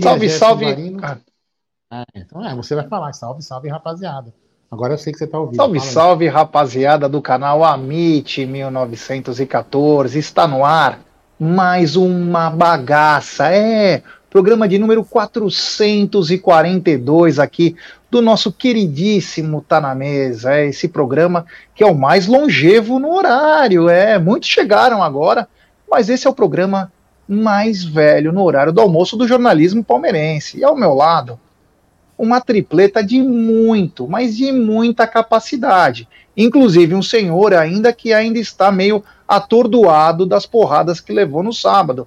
[0.00, 0.96] Diria Salve, salve.
[1.90, 4.32] Ah, então é, você vai falar, salve, salve, rapaziada.
[4.70, 5.56] Agora eu sei que você está ouvindo.
[5.56, 10.18] Salve, salve, rapaziada do canal Amit 1914.
[10.18, 11.00] Está no ar
[11.38, 13.52] mais uma bagaça.
[13.52, 17.76] É, programa de número 442 aqui
[18.10, 20.54] do nosso queridíssimo Tá na Mesa.
[20.54, 23.90] É esse programa que é o mais longevo no horário.
[23.90, 25.46] É, muitos chegaram agora,
[25.90, 26.90] mas esse é o programa
[27.28, 30.58] mais velho no horário do almoço do jornalismo palmeirense.
[30.58, 31.38] E ao meu lado,
[32.16, 36.08] uma tripleta de muito, mas de muita capacidade.
[36.36, 42.06] Inclusive um senhor ainda que ainda está meio atordoado das porradas que levou no sábado.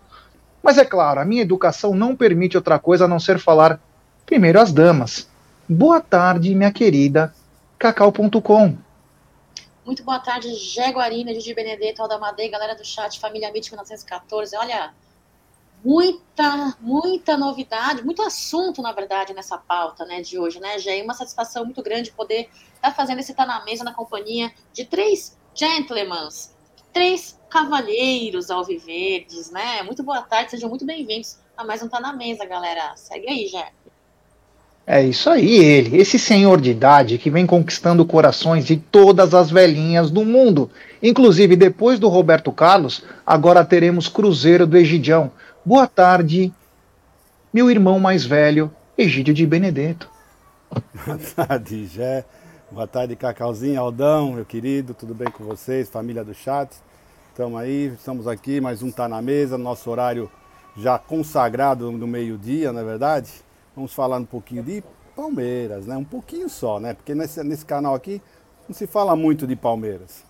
[0.62, 3.80] Mas é claro, a minha educação não permite outra coisa a não ser falar
[4.26, 5.28] primeiro às damas.
[5.68, 7.34] Boa tarde, minha querida
[7.78, 8.78] cacau.com.
[9.86, 14.58] Muito boa tarde, Jaguarina, Gigi Benedetto, Aldamadei, galera do chat, família MIT 1914.
[14.58, 14.92] Olha,
[15.86, 21.00] muita, muita novidade, muito assunto, na verdade, nessa pauta né, de hoje, né, Gê?
[21.04, 24.84] Uma satisfação muito grande poder estar tá fazendo esse Tá na Mesa na companhia de
[24.86, 26.28] três gentlemen,
[26.92, 29.84] três cavalheiros alviverdes, né?
[29.84, 32.96] Muito boa tarde, sejam muito bem-vindos a mais um Tá na Mesa, galera.
[32.96, 33.72] Segue aí, Jé.
[34.88, 39.50] É isso aí, ele, esse senhor de idade que vem conquistando corações de todas as
[39.50, 40.70] velhinhas do mundo.
[41.02, 45.32] Inclusive, depois do Roberto Carlos, agora teremos Cruzeiro do Egidião,
[45.68, 46.54] Boa tarde,
[47.52, 50.08] meu irmão mais velho, Egídio de Benedetto.
[51.04, 52.24] Boa tarde, Jé.
[52.70, 56.70] Boa tarde, Cacauzinho, Aldão, meu querido, tudo bem com vocês, família do chat?
[57.32, 60.30] Estamos aí, estamos aqui, mais um Tá na Mesa, nosso horário
[60.78, 63.32] já consagrado no meio-dia, não é verdade?
[63.76, 64.84] Vamos falar um pouquinho de
[65.16, 65.98] Palmeiras, né?
[65.98, 66.94] Um pouquinho só, né?
[66.94, 68.22] Porque nesse, nesse canal aqui
[68.70, 70.24] não se fala muito de Palmeiras.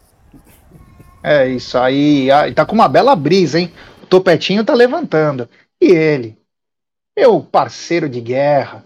[1.21, 3.73] É isso aí, ah, tá com uma bela brisa, hein?
[4.05, 5.49] Topetinho tá levantando.
[5.81, 6.37] E ele,
[7.15, 8.85] meu parceiro de guerra,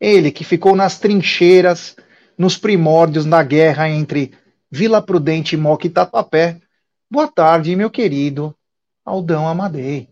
[0.00, 1.96] ele que ficou nas trincheiras,
[2.36, 4.32] nos primórdios da guerra entre
[4.70, 6.60] Vila Prudente, Moca e Tatuapé.
[7.10, 8.54] Boa tarde, meu querido
[9.04, 10.08] Aldão Amadei.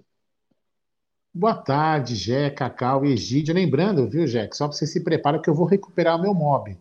[1.34, 3.54] Boa tarde, Jé, Cacau e Egídio.
[3.54, 6.76] Lembrando, viu, Jé, só para você se prepara que eu vou recuperar o meu mob.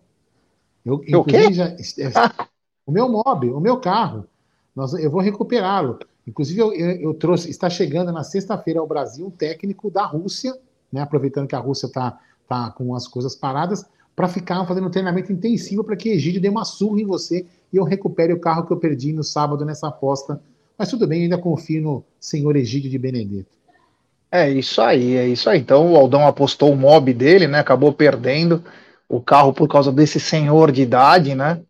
[0.85, 1.53] Eu, o quê?
[1.53, 1.73] Já,
[2.85, 4.27] o meu mob, o meu carro.
[4.75, 5.99] Nós, eu vou recuperá-lo.
[6.27, 10.55] Inclusive, eu, eu, trouxe, está chegando na sexta-feira ao Brasil um técnico da Rússia,
[10.91, 14.91] né, aproveitando que a Rússia está tá com as coisas paradas, para ficar fazendo um
[14.91, 18.65] treinamento intensivo para que Egídio dê uma surra em você e eu recupere o carro
[18.65, 20.41] que eu perdi no sábado nessa aposta.
[20.77, 23.61] Mas tudo bem, ainda confio no senhor Egídio de Benedetto.
[24.31, 25.59] É isso aí, é isso aí.
[25.59, 27.59] Então o Aldão apostou o mob dele, né?
[27.59, 28.63] Acabou perdendo
[29.07, 31.61] o carro por causa desse senhor de idade, né?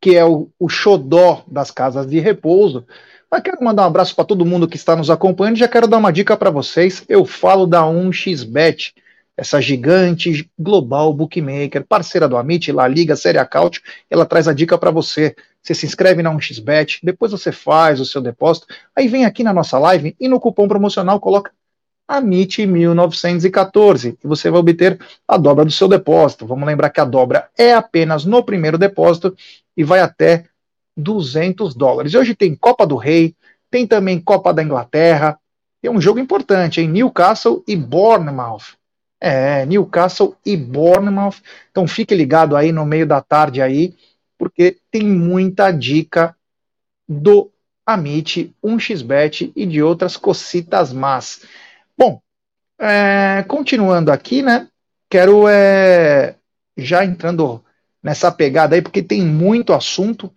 [0.00, 2.86] Que é o, o xodó das casas de repouso.
[3.32, 5.56] Mas quero mandar um abraço para todo mundo que está nos acompanhando.
[5.56, 7.02] Já quero dar uma dica para vocês.
[7.08, 8.92] Eu falo da 1xBet,
[9.34, 13.80] essa gigante global bookmaker, parceira do Amit, La Liga, Série Acaute.
[14.10, 15.34] Ela traz a dica para você.
[15.62, 19.52] Você se inscreve na 1xBet, depois você faz o seu depósito, aí vem aqui na
[19.54, 21.52] nossa live e no cupom promocional coloca
[22.08, 26.46] AMIT 1914 e você vai obter a dobra do seu depósito.
[26.46, 29.34] Vamos lembrar que a dobra é apenas no primeiro depósito
[29.76, 30.46] e vai até
[30.96, 32.12] 200 dólares.
[32.12, 33.34] E hoje tem Copa do Rei,
[33.70, 35.38] tem também Copa da Inglaterra,
[35.80, 38.76] tem um jogo importante, em Newcastle e Bournemouth.
[39.20, 41.36] É, Newcastle e Bournemouth.
[41.70, 43.94] Então fique ligado aí no meio da tarde aí,
[44.38, 46.36] porque tem muita dica
[47.08, 47.50] do
[47.84, 51.42] Amit, 1xBet e de outras cocitas más.
[51.96, 52.20] Bom,
[52.78, 54.68] é, continuando aqui, né?
[55.10, 56.36] Quero é,
[56.76, 57.62] já entrando
[58.02, 60.32] nessa pegada aí, porque tem muito assunto.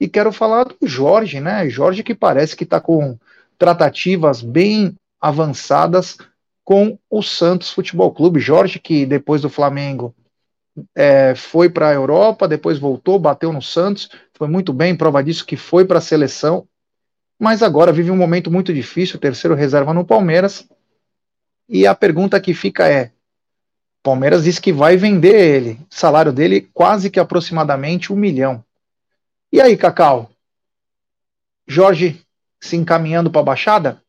[0.00, 1.68] E quero falar do Jorge, né?
[1.68, 3.18] Jorge que parece que está com
[3.58, 6.18] tratativas bem avançadas
[6.64, 8.40] com o Santos Futebol Clube.
[8.40, 10.14] Jorge que depois do Flamengo
[10.94, 15.46] é, foi para a Europa, depois voltou, bateu no Santos, foi muito bem, prova disso
[15.46, 16.66] que foi para a seleção,
[17.38, 20.66] mas agora vive um momento muito difícil, terceiro reserva no Palmeiras.
[21.68, 23.12] E a pergunta que fica é:
[24.02, 28.63] Palmeiras diz que vai vender ele, salário dele quase que aproximadamente um milhão.
[29.54, 30.28] E aí, Cacau?
[31.64, 32.20] Jorge
[32.60, 34.04] se encaminhando para a Baixada?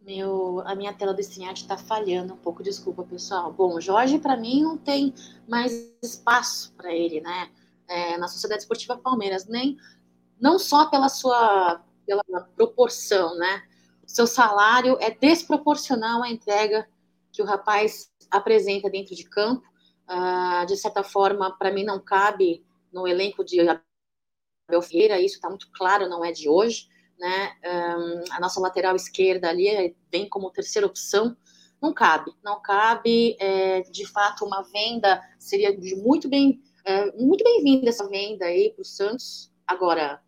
[0.00, 3.52] Meu, a minha tela do StreamYard está falhando um pouco, desculpa, pessoal.
[3.52, 5.14] Bom, Jorge, para mim, não tem
[5.48, 5.72] mais
[6.02, 7.52] espaço para ele, né?
[7.86, 9.76] É, na Sociedade Esportiva Palmeiras, nem
[10.40, 12.24] não só pela sua pela
[12.56, 13.62] proporção, né?
[14.04, 16.88] Seu salário é desproporcional à entrega
[17.30, 19.72] que o rapaz apresenta dentro de campo
[20.08, 25.48] Uh, de certa forma, para mim não cabe no elenco de Abel Ferreira, isso está
[25.48, 26.88] muito claro, não é de hoje.
[27.18, 27.56] né?
[27.64, 31.36] Um, a nossa lateral esquerda ali vem como terceira opção.
[31.80, 33.36] Não cabe, não cabe.
[33.40, 38.70] É, de fato, uma venda seria de muito bem, é, muito bem-vinda essa venda aí
[38.72, 39.52] para o Santos.
[39.66, 40.22] Agora,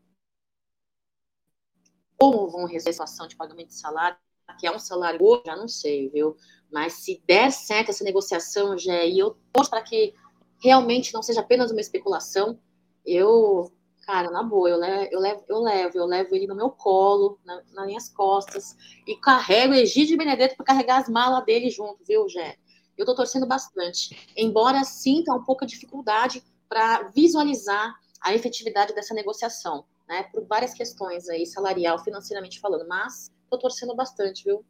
[2.18, 4.18] como vão receber a situação de pagamento de salário,
[4.58, 6.36] que é um salário hoje, já não sei, viu?
[6.70, 10.14] Mas se der certo essa negociação, já e eu torço para que
[10.62, 12.58] realmente não seja apenas uma especulação,
[13.04, 13.70] eu,
[14.02, 17.38] cara, na boa, eu levo, eu levo, eu levo, eu levo ele no meu colo,
[17.44, 18.76] na, nas minhas costas,
[19.06, 22.56] e carrego Egídio Benedetto para carregar as malas dele junto, viu, Jé?
[22.96, 29.14] Eu tô torcendo bastante, embora sinta um pouco de dificuldade para visualizar a efetividade dessa
[29.14, 30.24] negociação, né?
[30.32, 34.64] Por várias questões aí, salarial, financeiramente falando, mas tô torcendo bastante, viu?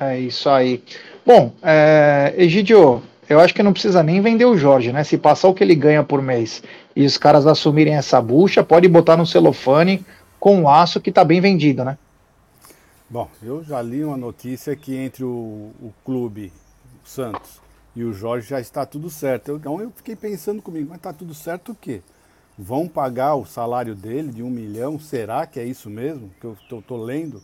[0.00, 0.80] É isso aí.
[1.26, 5.02] Bom, é, Egidio, eu acho que não precisa nem vender o Jorge, né?
[5.02, 6.62] Se passar o que ele ganha por mês
[6.94, 10.06] e os caras assumirem essa bucha, pode botar no celofane
[10.38, 11.98] com o aço que tá bem vendido, né?
[13.10, 16.52] Bom, eu já li uma notícia que entre o, o clube,
[17.04, 17.60] o Santos,
[17.96, 19.56] e o Jorge já está tudo certo.
[19.56, 22.02] Então eu fiquei pensando comigo, mas tá tudo certo o quê?
[22.56, 24.96] Vão pagar o salário dele de um milhão?
[24.96, 27.42] Será que é isso mesmo que eu tô lendo?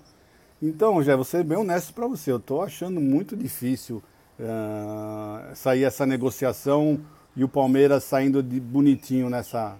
[0.66, 4.02] Então, já vou ser bem honesto para você, eu estou achando muito difícil
[4.40, 6.98] uh, sair essa negociação
[7.36, 9.76] e o Palmeiras saindo de bonitinho nessa,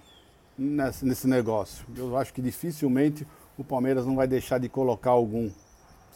[0.55, 1.83] nessa, nesse negócio.
[1.97, 3.25] Eu acho que dificilmente
[3.57, 5.49] o Palmeiras não vai deixar de colocar algum.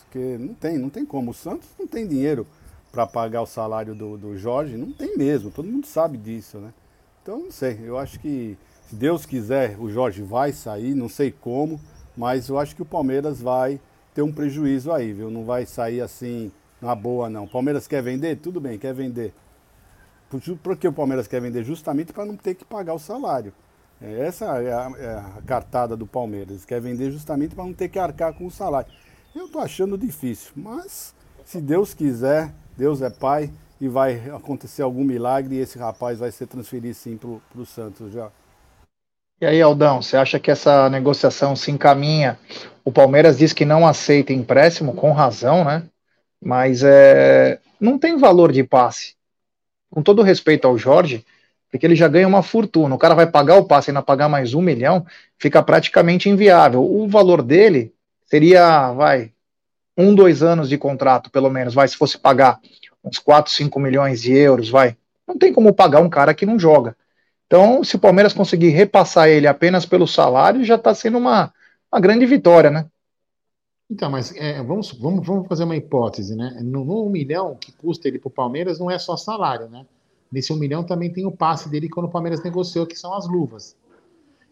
[0.04, 1.32] Porque não tem, não tem como.
[1.32, 2.46] O Santos não tem dinheiro
[2.92, 6.72] para pagar o salário do, do Jorge, não tem mesmo, todo mundo sabe disso, né?
[7.24, 8.56] Então não sei, eu acho que
[8.88, 11.82] se Deus quiser o Jorge vai sair, não sei como,
[12.16, 13.80] mas eu acho que o Palmeiras vai
[14.20, 15.32] ter um prejuízo aí, viu?
[15.32, 16.52] Não vai sair assim
[16.82, 17.48] na boa, não.
[17.48, 18.36] Palmeiras quer vender?
[18.36, 19.34] Tudo bem, quer vender.
[20.30, 21.64] Por, por que o Palmeiras quer vender?
[21.64, 23.54] Justamente para não ter que pagar o salário.
[24.02, 26.66] É, essa é a, é a cartada do Palmeiras.
[26.66, 28.92] Quer vender justamente para não ter que arcar com o salário.
[29.34, 31.16] Eu estou achando difícil, mas
[31.46, 33.50] se Deus quiser, Deus é Pai
[33.80, 38.12] e vai acontecer algum milagre e esse rapaz vai ser transferido sim para o Santos
[38.12, 38.30] já.
[39.42, 42.38] E aí, Aldão, você acha que essa negociação se encaminha?
[42.84, 45.84] O Palmeiras diz que não aceita empréstimo, com razão, né?
[46.44, 49.16] Mas é, não tem valor de passe.
[49.90, 51.26] Com todo respeito ao Jorge,
[51.72, 52.94] porque ele já ganha uma fortuna.
[52.94, 55.06] O cara vai pagar o passe e ainda pagar mais um milhão,
[55.38, 56.84] fica praticamente inviável.
[56.84, 57.94] O valor dele
[58.26, 59.32] seria, vai,
[59.98, 62.60] um, dois anos de contrato, pelo menos, vai, se fosse pagar
[63.02, 64.98] uns 4, 5 milhões de euros, vai.
[65.26, 66.94] Não tem como pagar um cara que não joga.
[67.50, 71.52] Então, se o Palmeiras conseguir repassar ele apenas pelo salário, já está sendo uma,
[71.92, 72.86] uma grande vitória, né?
[73.90, 76.60] Então, mas é, vamos, vamos, vamos fazer uma hipótese, né?
[76.62, 79.84] No, no um milhão que custa ele para o Palmeiras não é só salário, né?
[80.32, 83.28] Nesse um milhão também tem o passe dele quando o Palmeiras negociou, que são as
[83.28, 83.76] luvas.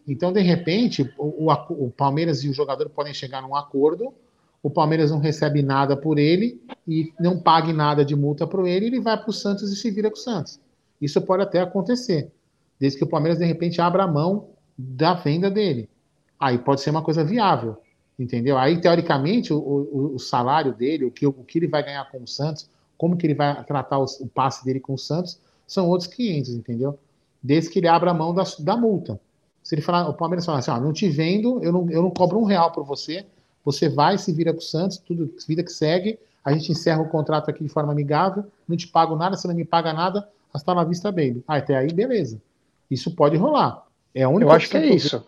[0.04, 4.12] Então, de repente, o, o, o Palmeiras e o jogador podem chegar num acordo,
[4.60, 8.86] o Palmeiras não recebe nada por ele e não pague nada de multa para ele,
[8.86, 10.58] ele vai para o Santos e se vira com o Santos.
[11.00, 12.32] Isso pode até acontecer,
[12.78, 15.88] desde que o Palmeiras, de repente, abra a mão da venda dele.
[16.38, 17.78] Aí pode ser uma coisa viável
[18.18, 18.58] entendeu?
[18.58, 22.22] Aí, teoricamente, o, o, o salário dele, o que, o que ele vai ganhar com
[22.22, 26.08] o Santos, como que ele vai tratar o, passe dele com o Santos, são outros
[26.12, 26.98] 500, entendeu?
[27.42, 29.20] Desde que ele abra a mão da, da multa.
[29.62, 32.10] Se ele falar, o Palmeiras falar assim, ah, não te vendo, eu não, eu não
[32.10, 33.24] cobro um real por você,
[33.64, 37.08] você vai, se vira com o Santos, tudo, vida que segue, a gente encerra o
[37.08, 40.74] contrato aqui de forma amigável, não te pago nada, você não me paga nada, hasta
[40.74, 41.44] na vista, baby.
[41.46, 42.40] Ah, até aí, beleza.
[42.90, 43.84] Isso pode rolar.
[44.14, 45.26] É a única eu acho que é isso.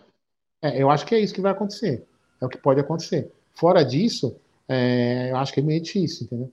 [0.63, 2.05] É, eu acho que é isso que vai acontecer.
[2.41, 3.31] É o que pode acontecer.
[3.55, 4.37] Fora disso,
[4.69, 6.51] é, eu acho que é meio difícil, entendeu?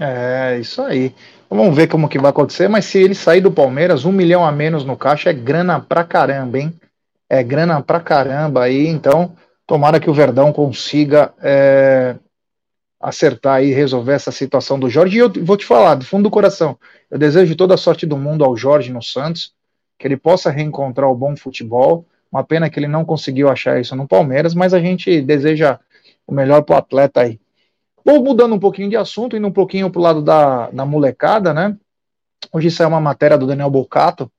[0.00, 1.14] É, isso aí.
[1.50, 4.52] Vamos ver como que vai acontecer, mas se ele sair do Palmeiras, um milhão a
[4.52, 6.72] menos no caixa é grana pra caramba, hein?
[7.28, 12.16] É grana pra caramba aí, então tomara que o Verdão consiga é,
[13.00, 15.16] acertar e resolver essa situação do Jorge.
[15.16, 16.78] E eu vou te falar, do fundo do coração,
[17.10, 19.52] eu desejo toda a sorte do mundo ao Jorge no Santos,
[19.98, 23.96] que ele possa reencontrar o bom futebol, uma pena que ele não conseguiu achar isso
[23.96, 25.78] no Palmeiras, mas a gente deseja
[26.26, 27.40] o melhor para o atleta aí.
[28.04, 31.52] Bom, mudando um pouquinho de assunto, indo um pouquinho para o lado da, da molecada,
[31.52, 31.76] né?
[32.52, 34.30] Hoje saiu uma matéria do Daniel Bocato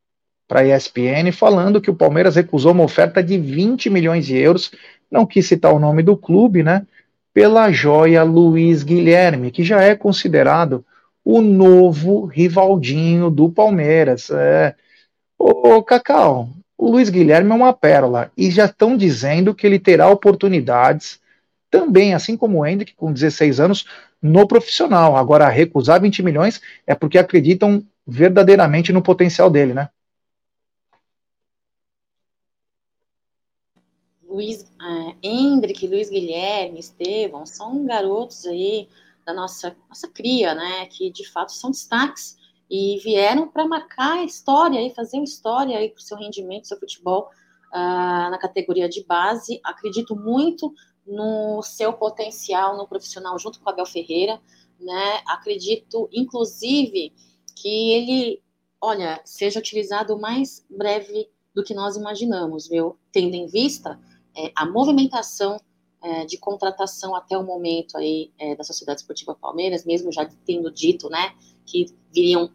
[0.47, 4.71] para a ESPN falando que o Palmeiras recusou uma oferta de 20 milhões de euros,
[5.11, 6.85] não quis citar o nome do clube, né?
[7.33, 10.83] Pela joia Luiz Guilherme, que já é considerado
[11.23, 14.29] o novo rivaldinho do Palmeiras.
[14.31, 14.75] É...
[15.41, 20.09] Ô, Cacau, o Luiz Guilherme é uma pérola e já estão dizendo que ele terá
[20.09, 21.21] oportunidades
[21.71, 23.85] também, assim como o Hendrick, com 16 anos,
[24.21, 25.15] no profissional.
[25.15, 29.87] Agora, recusar 20 milhões é porque acreditam verdadeiramente no potencial dele, né?
[34.27, 38.89] Luiz é, Hendrick, Luiz Guilherme, Estevão, são garotos aí
[39.25, 42.38] da nossa, nossa cria, né, que de fato são destaques
[42.69, 46.77] e vieram para marcar a história e fazer história aí para o seu rendimento, seu
[46.77, 47.29] futebol
[47.73, 49.59] uh, na categoria de base.
[49.63, 50.73] Acredito muito
[51.05, 54.39] no seu potencial no profissional junto com o Abel Ferreira,
[54.79, 55.21] né?
[55.25, 57.13] Acredito, inclusive,
[57.55, 58.43] que ele,
[58.79, 62.97] olha, seja utilizado mais breve do que nós imaginamos, viu?
[63.11, 63.99] Tendo em vista
[64.37, 65.59] é, a movimentação
[66.01, 70.71] é, de contratação até o momento aí é, da Sociedade Esportiva Palmeiras, mesmo já tendo
[70.71, 71.35] dito, né,
[71.65, 72.49] que viriam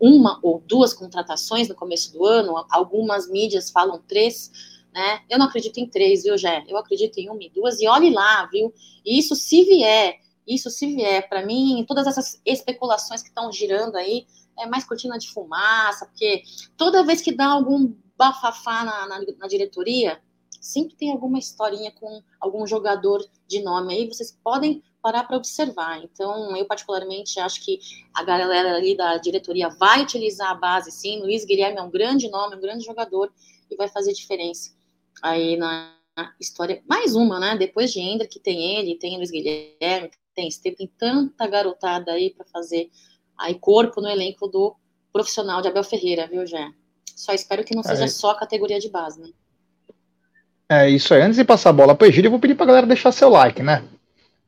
[0.00, 4.50] uma ou duas contratações no começo do ano, algumas mídias falam três,
[4.92, 5.20] né?
[5.28, 6.64] Eu não acredito em três, viu, Jé?
[6.68, 8.72] Eu acredito em uma e duas, e olhe lá, viu?
[9.04, 14.26] Isso se vier, isso se vier, para mim, todas essas especulações que estão girando aí,
[14.58, 16.42] é mais cortina de fumaça, porque
[16.76, 20.20] toda vez que dá algum bafafá na, na, na diretoria,
[20.60, 26.02] sempre tem alguma historinha com algum jogador de nome aí, vocês podem parar para observar.
[26.02, 27.78] Então, eu particularmente acho que
[28.14, 31.20] a galera ali da diretoria vai utilizar a base, sim.
[31.20, 33.32] Luiz Guilherme é um grande nome, um grande jogador
[33.70, 34.72] e vai fazer diferença
[35.22, 35.94] aí na
[36.38, 36.82] história.
[36.88, 37.56] Mais uma, né?
[37.56, 42.30] Depois de Hendra, que tem ele, tem Luiz Guilherme, tem Estevam, tem tanta garotada aí
[42.30, 42.90] para fazer
[43.38, 44.76] aí corpo no elenco do
[45.12, 46.70] profissional de Abel Ferreira, viu, Jé?
[47.16, 48.08] Só espero que não seja é.
[48.08, 49.30] só a categoria de base, né?
[50.68, 51.20] É isso aí.
[51.20, 53.10] Antes de passar a bola para o Egídio, eu vou pedir para a galera deixar
[53.10, 53.84] seu like, né?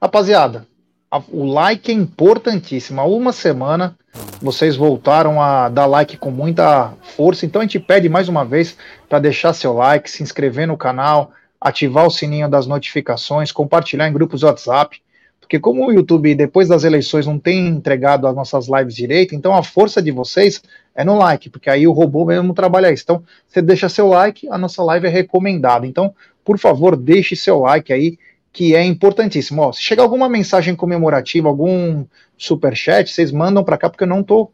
[0.02, 0.66] Rapaziada,
[1.08, 3.00] a, o like é importantíssimo.
[3.00, 3.96] Há uma semana
[4.40, 8.76] vocês voltaram a dar like com muita força, então a gente pede mais uma vez
[9.08, 11.30] para deixar seu like, se inscrever no canal,
[11.60, 15.00] ativar o sininho das notificações, compartilhar em grupos WhatsApp.
[15.40, 19.54] Porque como o YouTube, depois das eleições, não tem entregado as nossas lives direito, então
[19.54, 20.60] a força de vocês
[20.96, 23.04] é no like, porque aí o robô mesmo trabalha isso.
[23.04, 25.86] Então, você deixa seu like, a nossa live é recomendada.
[25.86, 26.12] Então,
[26.44, 28.18] por favor, deixe seu like aí,
[28.52, 29.62] que é importantíssimo.
[29.62, 32.04] Ó, se chegar alguma mensagem comemorativa, algum
[32.36, 34.52] super chat, vocês mandam para cá, porque eu não estou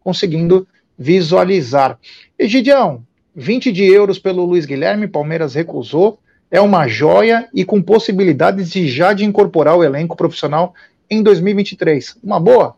[0.00, 0.66] conseguindo
[0.98, 1.98] visualizar.
[2.38, 6.18] Egidião, 20 de euros pelo Luiz Guilherme, Palmeiras recusou
[6.50, 10.74] é uma joia e com possibilidades de já de incorporar o elenco profissional
[11.10, 12.18] em 2023.
[12.22, 12.76] Uma boa?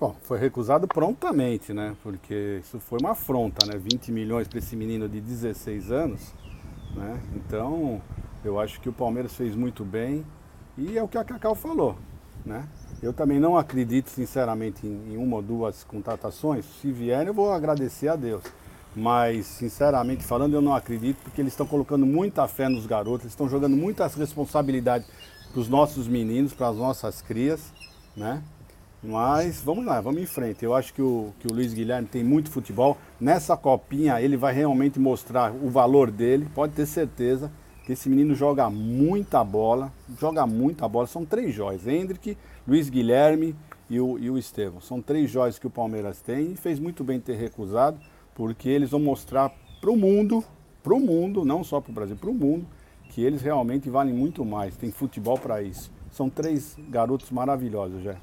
[0.00, 1.94] Bom, foi recusado prontamente, né?
[2.02, 3.76] Porque isso foi uma afronta, né?
[3.76, 6.34] 20 milhões para esse menino de 16 anos,
[6.94, 7.20] né?
[7.34, 8.00] Então,
[8.44, 10.24] eu acho que o Palmeiras fez muito bem
[10.76, 11.96] e é o que a Cacau falou,
[12.44, 12.68] né?
[13.02, 16.64] Eu também não acredito, sinceramente, em, uma ou duas contratações.
[16.80, 18.42] Se vierem, eu vou agradecer a Deus.
[18.94, 23.32] Mas, sinceramente falando, eu não acredito, porque eles estão colocando muita fé nos garotos, eles
[23.32, 25.08] estão jogando muitas responsabilidades
[25.52, 27.72] para os nossos meninos, para as nossas crias,
[28.16, 28.42] né?
[29.02, 30.64] Mas vamos lá, vamos em frente.
[30.64, 32.96] Eu acho que o, que o Luiz Guilherme tem muito futebol.
[33.20, 37.50] Nessa copinha ele vai realmente mostrar o valor dele, pode ter certeza
[37.88, 39.90] que esse menino joga muita bola,
[40.20, 41.06] joga muita bola.
[41.06, 43.56] São três jóias, Hendrick, Luiz Guilherme
[43.88, 44.78] e o, e o Estevão.
[44.78, 47.98] São três jóias que o Palmeiras tem e fez muito bem ter recusado
[48.34, 50.44] porque eles vão mostrar para o mundo,
[50.82, 52.66] para o mundo, não só para o Brasil, para o mundo,
[53.08, 54.76] que eles realmente valem muito mais.
[54.76, 55.90] Tem futebol para isso.
[56.10, 58.16] São três garotos maravilhosos, já.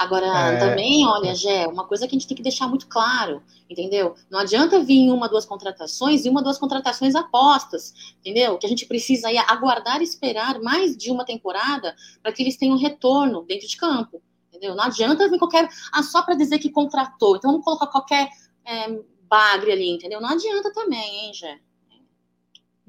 [0.00, 0.56] Agora, é...
[0.56, 4.14] também, olha, Gé, uma coisa que a gente tem que deixar muito claro, entendeu?
[4.30, 8.56] Não adianta vir uma, duas contratações e uma, duas contratações apostas, entendeu?
[8.56, 12.56] Que a gente precisa aí aguardar e esperar mais de uma temporada para que eles
[12.56, 14.74] tenham retorno dentro de campo, entendeu?
[14.74, 15.68] Não adianta vir qualquer.
[15.92, 17.36] Ah, só para dizer que contratou.
[17.36, 18.30] Então vamos colocar qualquer
[18.64, 20.18] é, bagre ali, entendeu?
[20.18, 21.58] Não adianta também, hein, Jé?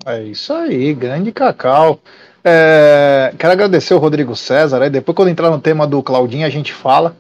[0.06, 2.00] É isso aí, grande Cacau.
[2.44, 4.82] É, quero agradecer o Rodrigo César.
[4.82, 7.16] Aí depois, quando entrar no tema do Claudinho, a gente fala.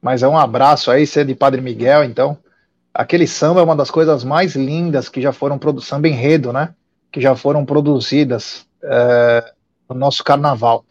[0.00, 2.36] Mas é um abraço aí, você é de Padre Miguel, então.
[2.92, 6.70] Aquele samba é uma das coisas mais lindas que já foram produzidas, samba enredo, né?
[7.12, 9.52] Que já foram produzidas é,
[9.88, 10.84] no nosso carnaval.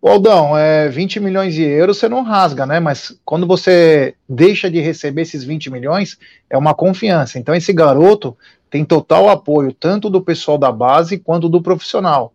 [0.00, 2.78] O Aldão, é 20 milhões de euros você não rasga, né?
[2.78, 6.18] Mas quando você deixa de receber esses 20 milhões,
[6.50, 7.38] é uma confiança.
[7.38, 8.36] Então esse garoto
[8.70, 12.32] tem total apoio, tanto do pessoal da base quanto do profissional.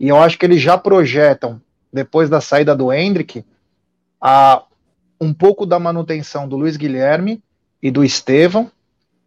[0.00, 1.60] E eu acho que eles já projetam,
[1.92, 3.44] depois da saída do Hendrick,
[4.18, 4.64] a,
[5.20, 7.42] um pouco da manutenção do Luiz Guilherme
[7.82, 8.70] e do Estevão,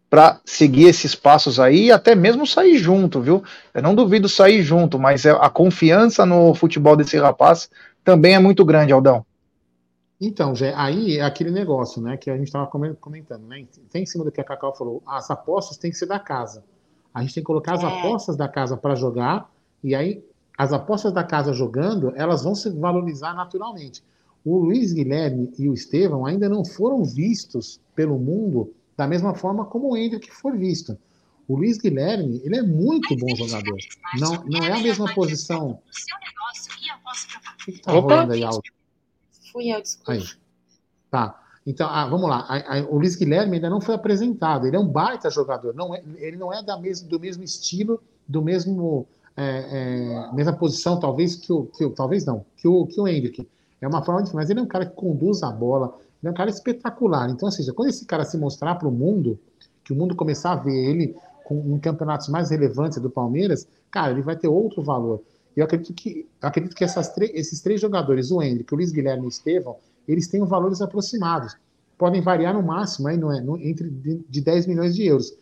[0.09, 3.43] para seguir esses passos aí e até mesmo sair junto, viu?
[3.71, 7.69] Eu não duvido sair junto, mas é, a confiança no futebol desse rapaz
[8.03, 9.23] também é muito grande, Aldão.
[10.19, 13.65] Então, Zé, aí é aquele negócio, né, que a gente estava comentando, né?
[13.91, 16.63] Tem em cima do que a Cacau falou, as apostas têm que ser da casa.
[17.13, 17.87] A gente tem que colocar as é.
[17.87, 19.49] apostas da casa para jogar,
[19.83, 20.23] e aí
[20.57, 24.03] as apostas da casa jogando, elas vão se valorizar naturalmente.
[24.45, 29.65] O Luiz Guilherme e o Estevão ainda não foram vistos pelo mundo da mesma forma
[29.65, 30.97] como o Hendrick foi visto.
[31.47, 33.77] O Luiz Guilherme, ele é muito bom jogador.
[34.19, 35.79] Não, não é a mesma posição.
[37.61, 38.61] O que, tá rolando aí, Aldo?
[39.51, 40.13] Fui eu, desculpa.
[40.13, 40.23] Aí.
[41.09, 41.39] Tá.
[41.65, 42.47] Então, ah, vamos lá.
[42.89, 44.67] O Luiz Guilherme ainda não foi apresentado.
[44.67, 45.73] Ele é um baita jogador.
[45.73, 50.53] Não é, ele não é da mesmo, do mesmo estilo, do mesmo é, é, mesma
[50.53, 53.47] posição, talvez que o, que o talvez não, que o que o Hendrick.
[53.81, 55.97] É uma forma de, mas ele é um cara que conduz a bola.
[56.21, 57.29] Ele é um cara espetacular.
[57.29, 59.37] Então, ou seja, quando esse cara se mostrar para o mundo,
[59.83, 64.11] que o mundo começar a ver ele com em campeonatos mais relevantes do Palmeiras, cara,
[64.11, 65.21] ele vai ter outro valor.
[65.55, 69.23] E eu acredito que, eu acredito que esses três jogadores, o Hendrick, o Luiz Guilherme
[69.23, 69.75] e o Estevão,
[70.07, 71.57] eles têm valores aproximados.
[71.97, 75.33] Podem variar no máximo aí, não é, entre de 10 milhões de euros.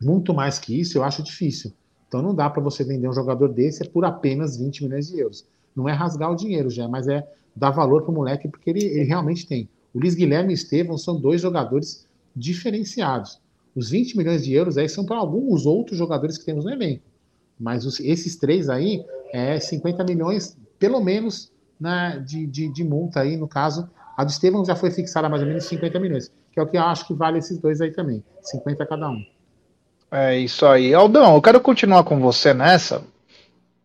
[0.00, 1.72] Muito mais que isso, eu acho difícil.
[2.14, 5.44] Então não dá para você vender um jogador desse por apenas 20 milhões de euros.
[5.74, 8.84] Não é rasgar o dinheiro já, mas é dar valor para o moleque, porque ele,
[8.84, 9.68] ele, realmente tem.
[9.92, 12.06] O Luiz Guilherme e o Estevão são dois jogadores
[12.36, 13.40] diferenciados.
[13.74, 17.02] Os 20 milhões de euros aí são para alguns outros jogadores que temos no elenco.
[17.58, 23.22] Mas os, esses três aí é 50 milhões, pelo menos, né, de, de, de, multa
[23.22, 23.90] aí, no caso.
[24.16, 26.76] A do Estevão já foi fixada mais ou menos 50 milhões, que é o que
[26.76, 28.22] eu acho que vale esses dois aí também.
[28.40, 29.33] 50 cada um.
[30.16, 30.94] É isso aí.
[30.94, 33.02] Aldão, eu quero continuar com você nessa,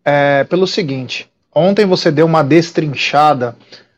[0.05, 1.27] é, pelo seguinte.
[1.51, 3.55] Ontem você deu uma destrinchada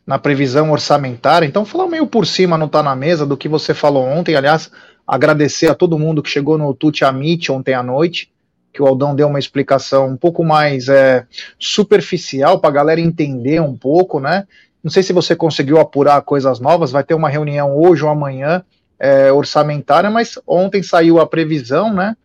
[0.07, 3.73] na previsão orçamentária, então falou meio por cima, não está na mesa, do que você
[3.73, 4.33] falou ontem.
[4.33, 4.71] Aliás,
[5.05, 8.31] agradecer a todo mundo que chegou no Tuti Amit ontem à noite
[8.73, 11.25] que o Aldão deu uma explicação um pouco mais é,
[11.59, 14.47] superficial para a galera entender um pouco, né?
[14.81, 18.63] Não sei se você conseguiu apurar coisas novas, vai ter uma reunião hoje ou amanhã
[19.03, 22.15] é, orçamentária, mas ontem saiu a previsão, né?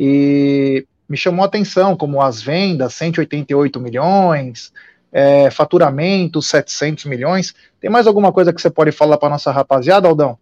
[0.00, 4.72] E me chamou a atenção, como as vendas, 188 milhões,
[5.12, 7.54] é, faturamento, 700 milhões.
[7.78, 10.38] Tem mais alguma coisa que você pode falar para nossa rapaziada, Aldão?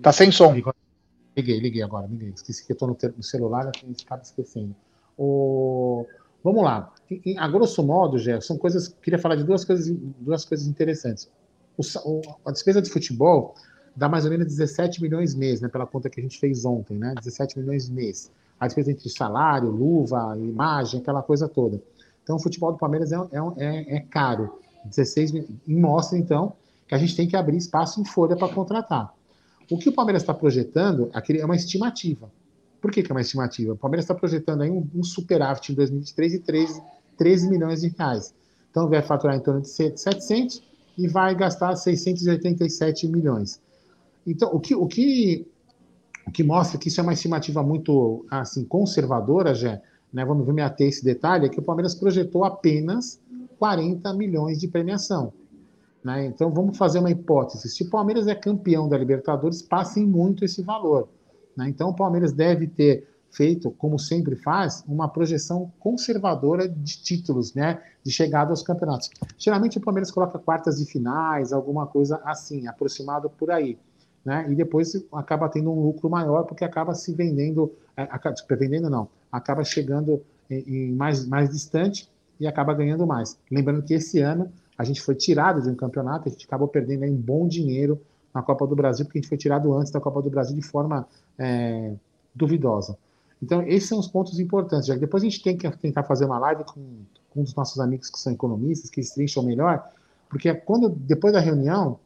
[0.00, 0.54] Tá sem som.
[1.36, 2.30] Liguei, liguei agora, liguei.
[2.30, 4.74] Esqueci que eu estou no, celular, acaba esquecendo.
[5.18, 6.06] O...
[6.46, 6.92] Vamos lá.
[7.38, 8.86] A grosso modo, Gé, são coisas.
[9.02, 11.28] Queria falar de duas coisas, duas coisas interessantes.
[11.76, 13.56] O, a despesa de futebol
[13.96, 15.68] dá mais ou menos 17 milhões mês, né?
[15.68, 17.14] Pela conta que a gente fez ontem, né?
[17.16, 18.30] 17 milhões mês.
[18.60, 21.82] A despesa entre salário, luva, imagem, aquela coisa toda.
[22.22, 24.60] Então, o futebol do Palmeiras é, é, é, é caro.
[24.84, 25.32] 16
[25.66, 26.52] e mostra, então,
[26.86, 29.12] que a gente tem que abrir espaço em folha para contratar.
[29.68, 32.30] O que o Palmeiras está projetando é uma estimativa.
[32.86, 33.72] Por que, que é uma estimativa?
[33.72, 36.82] O Palmeiras está projetando aí um, um superávit em 2023 de 13,
[37.18, 38.32] 13 milhões de reais.
[38.70, 40.62] Então vai faturar em torno de 700
[40.96, 43.60] e vai gastar 687 milhões.
[44.24, 45.48] Então, o que, o que,
[46.28, 49.80] o que mostra que isso é uma estimativa muito assim conservadora, já,
[50.12, 53.20] né, vamos me ater esse detalhe, é que o Palmeiras projetou apenas
[53.58, 55.32] 40 milhões de premiação.
[56.04, 56.26] Né?
[56.26, 57.68] Então vamos fazer uma hipótese.
[57.68, 61.08] Se o Palmeiras é campeão da Libertadores, passem muito esse valor.
[61.56, 61.68] Né?
[61.68, 67.82] Então o Palmeiras deve ter feito, como sempre faz, uma projeção conservadora de títulos, né?
[68.02, 69.10] de chegada aos campeonatos.
[69.36, 73.78] Geralmente o Palmeiras coloca quartas de finais, alguma coisa assim, aproximado por aí.
[74.24, 74.46] Né?
[74.50, 79.08] E depois acaba tendo um lucro maior, porque acaba se vendendo, é, acaba, vendendo não,
[79.30, 82.08] acaba chegando em, em mais, mais distante
[82.40, 83.38] e acaba ganhando mais.
[83.50, 87.04] Lembrando que esse ano a gente foi tirado de um campeonato, a gente acabou perdendo
[87.04, 88.00] um bom dinheiro
[88.36, 90.60] na Copa do Brasil, porque a gente foi tirado antes da Copa do Brasil de
[90.60, 91.94] forma é,
[92.34, 92.98] duvidosa.
[93.42, 94.86] Então, esses são os pontos importantes.
[94.86, 96.82] Já que depois a gente tem que tentar fazer uma live com,
[97.30, 99.88] com um dos nossos amigos que são economistas, que estrincham melhor,
[100.28, 101.98] porque quando depois da reunião,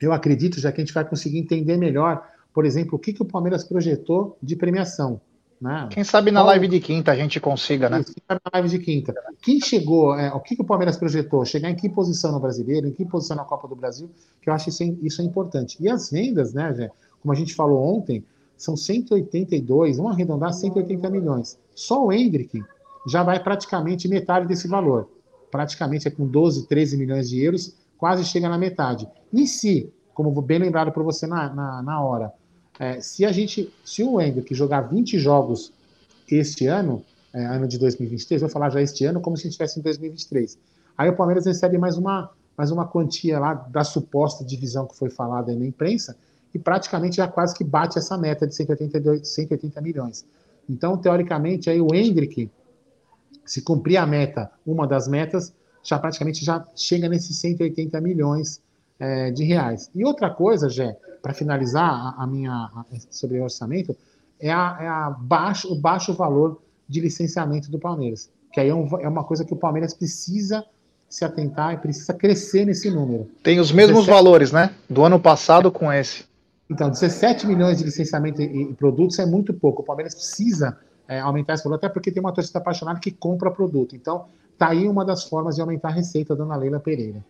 [0.00, 3.20] eu acredito já que a gente vai conseguir entender melhor, por exemplo, o que, que
[3.20, 5.20] o Palmeiras projetou de premiação.
[5.60, 5.88] Né?
[5.90, 6.48] Quem sabe na Qual...
[6.48, 8.04] live de quinta a gente consiga, né?
[8.04, 9.14] Quem sabe na live de quinta.
[9.42, 11.44] Quem chegou, é, o que, que o Palmeiras projetou?
[11.44, 14.10] Chegar em que posição no Brasileiro, em que posição na Copa do Brasil,
[14.42, 15.76] que eu acho isso, isso é importante.
[15.80, 16.90] E as vendas, né, Jé,
[17.20, 18.24] como a gente falou ontem,
[18.56, 21.58] são 182, vamos arredondar 180 milhões.
[21.74, 22.62] Só o Hendrick
[23.06, 25.08] já vai praticamente metade desse valor.
[25.50, 29.08] Praticamente é com 12, 13 milhões de euros, quase chega na metade.
[29.32, 32.32] E se, como bem lembrado por você na, na, na hora,
[32.78, 35.72] é, se a gente, se o Hendrick jogar 20 jogos
[36.28, 39.82] este ano, é, ano de 2023, vou falar já este ano como se estivesse em
[39.82, 40.58] 2023.
[40.96, 45.10] Aí o Palmeiras recebe mais uma, mais uma quantia lá da suposta divisão que foi
[45.10, 46.16] falada aí na imprensa
[46.54, 50.24] e praticamente já quase que bate essa meta de 182, 180 milhões.
[50.68, 52.50] Então, teoricamente, aí o Hendrick,
[53.44, 58.62] se cumprir a meta, uma das metas, já praticamente já chega nesses 180 milhões
[58.98, 59.90] é, de reais.
[59.94, 63.96] E outra coisa, Jé, para finalizar a, a minha a, sobre o orçamento,
[64.40, 68.30] é, a, é a baixo, o baixo valor de licenciamento do Palmeiras.
[68.52, 70.64] Que aí é, um, é, uma coisa que o Palmeiras precisa
[71.08, 73.28] se atentar e precisa crescer nesse número.
[73.42, 74.10] Tem os mesmos 17...
[74.10, 74.74] valores, né?
[74.88, 76.24] Do ano passado com esse.
[76.68, 79.82] Então, 17 milhões de licenciamento e, produtos é muito pouco.
[79.82, 80.76] O Palmeiras precisa
[81.06, 83.94] é, aumentar esse valor, até porque tem uma torcida apaixonada que compra produto.
[83.94, 84.26] Então,
[84.58, 87.24] tá aí uma das formas de aumentar a receita, dona Leila Pereira.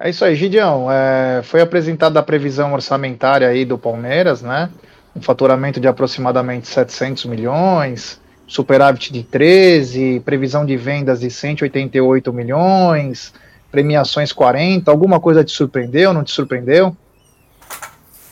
[0.00, 0.86] É isso aí, Gideão.
[0.90, 4.70] É, foi apresentada a previsão orçamentária aí do Palmeiras, né?
[5.14, 13.34] Um faturamento de aproximadamente 700 milhões, superávit de 13, previsão de vendas de 188 milhões,
[13.72, 14.88] premiações 40.
[14.88, 16.96] Alguma coisa te surpreendeu, não te surpreendeu?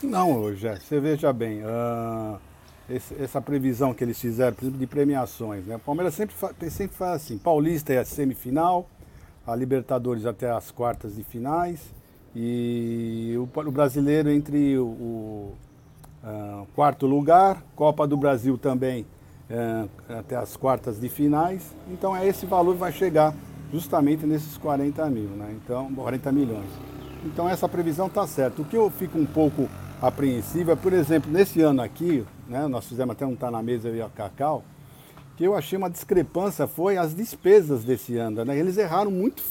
[0.01, 2.37] Não, já, você veja bem, uh,
[2.89, 5.75] esse, essa previsão que eles fizeram, por exemplo, de premiações, né?
[5.75, 6.33] O Palmeiras sempre,
[6.69, 8.87] sempre faz assim, Paulista é a semifinal,
[9.47, 11.93] a Libertadores até as quartas de finais,
[12.35, 15.53] e o, o brasileiro entre o, o
[16.23, 19.07] uh, quarto lugar, Copa do Brasil também
[19.49, 23.33] uh, até as quartas de finais, então é esse valor que vai chegar
[23.71, 25.55] justamente nesses 40 mil, né?
[25.63, 26.69] Então, 40 milhões.
[27.25, 28.61] Então essa previsão está certa.
[28.61, 29.67] O que eu fico um pouco
[30.01, 30.75] apreensiva.
[30.75, 34.09] Por exemplo, nesse ano aqui, né, nós fizemos até um Tá na Mesa e a
[34.09, 34.63] Cacau,
[35.37, 38.43] que eu achei uma discrepância foi as despesas desse ano.
[38.43, 38.57] Né?
[38.57, 39.43] Eles erraram muito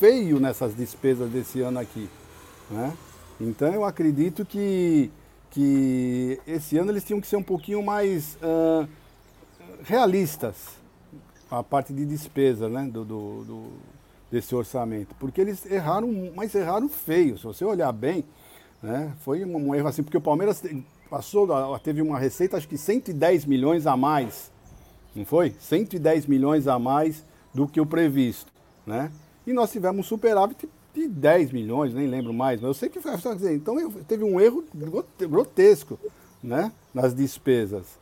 [0.00, 2.08] feio nessas despesas desse ano aqui.
[2.70, 2.92] Né?
[3.38, 5.10] Então eu acredito que,
[5.50, 8.88] que esse ano eles tinham que ser um pouquinho mais uh,
[9.84, 10.82] realistas
[11.50, 12.88] a parte de despesa né?
[12.90, 13.72] do, do, do,
[14.32, 15.14] desse orçamento.
[15.20, 17.36] Porque eles erraram, mas erraram feio.
[17.36, 18.24] Se você olhar bem,
[18.82, 19.12] né?
[19.20, 20.62] Foi um erro assim, porque o Palmeiras
[21.08, 24.52] passou, teve uma receita, acho que 110 milhões a mais,
[25.14, 25.54] não foi?
[25.58, 28.52] 110 milhões a mais do que o previsto.
[28.86, 29.10] Né?
[29.46, 33.00] E nós tivemos um superávit de 10 milhões, nem lembro mais, mas eu sei que
[33.00, 33.12] foi.
[33.52, 34.64] Então teve um erro
[35.18, 35.98] grotesco
[36.42, 36.72] né?
[36.92, 37.98] nas despesas.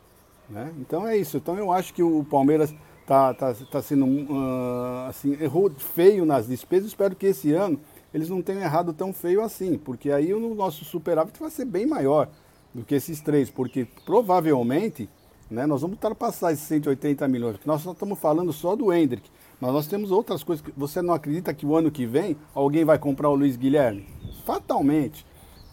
[0.49, 0.73] Né?
[0.79, 1.37] Então é isso.
[1.37, 6.47] Então eu acho que o Palmeiras está tá, tá sendo uh, assim, errou feio nas
[6.47, 6.87] despesas.
[6.87, 7.79] Espero que esse ano
[8.13, 11.85] eles não tenham errado tão feio assim, porque aí o nosso superávit vai ser bem
[11.85, 12.29] maior
[12.73, 15.09] do que esses três, porque provavelmente
[15.53, 19.71] né, nós vamos ultrapassar esses 180 milhões, nós só estamos falando só do Hendrick, mas
[19.71, 20.65] nós temos outras coisas.
[20.65, 24.05] Que você não acredita que o ano que vem alguém vai comprar o Luiz Guilherme?
[24.45, 25.25] Fatalmente.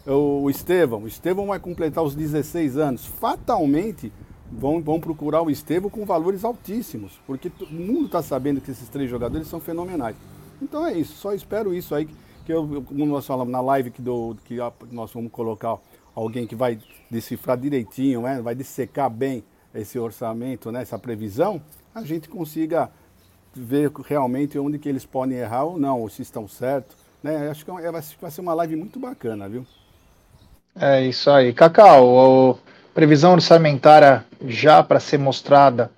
[0.07, 3.05] O Estevão, o Estevão vai completar os 16 anos.
[3.05, 4.13] Fatalmente
[4.51, 8.89] vão, vão procurar o Estevão com valores altíssimos, porque o mundo está sabendo que esses
[8.89, 10.17] três jogadores são fenomenais.
[10.61, 12.09] Então é isso, só espero isso aí
[12.45, 14.57] que eu, como nós falamos na live que, do, que
[14.91, 15.79] nós vamos colocar
[16.15, 16.79] alguém que vai
[17.11, 21.61] decifrar direitinho, né, vai dissecar bem esse orçamento, né, essa previsão,
[21.95, 22.91] a gente consiga
[23.55, 26.97] ver realmente onde que eles podem errar ou não, ou se estão certos.
[27.23, 27.49] Né?
[27.51, 29.67] Acho que é, vai ser uma live muito bacana, viu?
[30.75, 31.53] É isso aí.
[31.53, 32.59] Cacau,
[32.95, 35.91] previsão orçamentária já para ser mostrada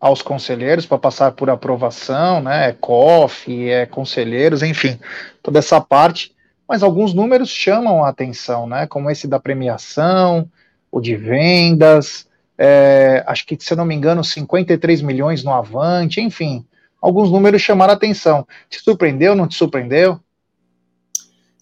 [0.00, 2.68] aos conselheiros para passar por aprovação, né?
[2.68, 4.98] É COF, é conselheiros, enfim,
[5.42, 6.34] toda essa parte.
[6.68, 8.86] Mas alguns números chamam a atenção, né?
[8.86, 10.46] Como esse da premiação,
[10.90, 16.64] o de vendas, é, acho que, se não me engano, 53 milhões no Avante, enfim,
[17.00, 18.46] alguns números chamaram a atenção.
[18.68, 20.20] Te surpreendeu, não te surpreendeu?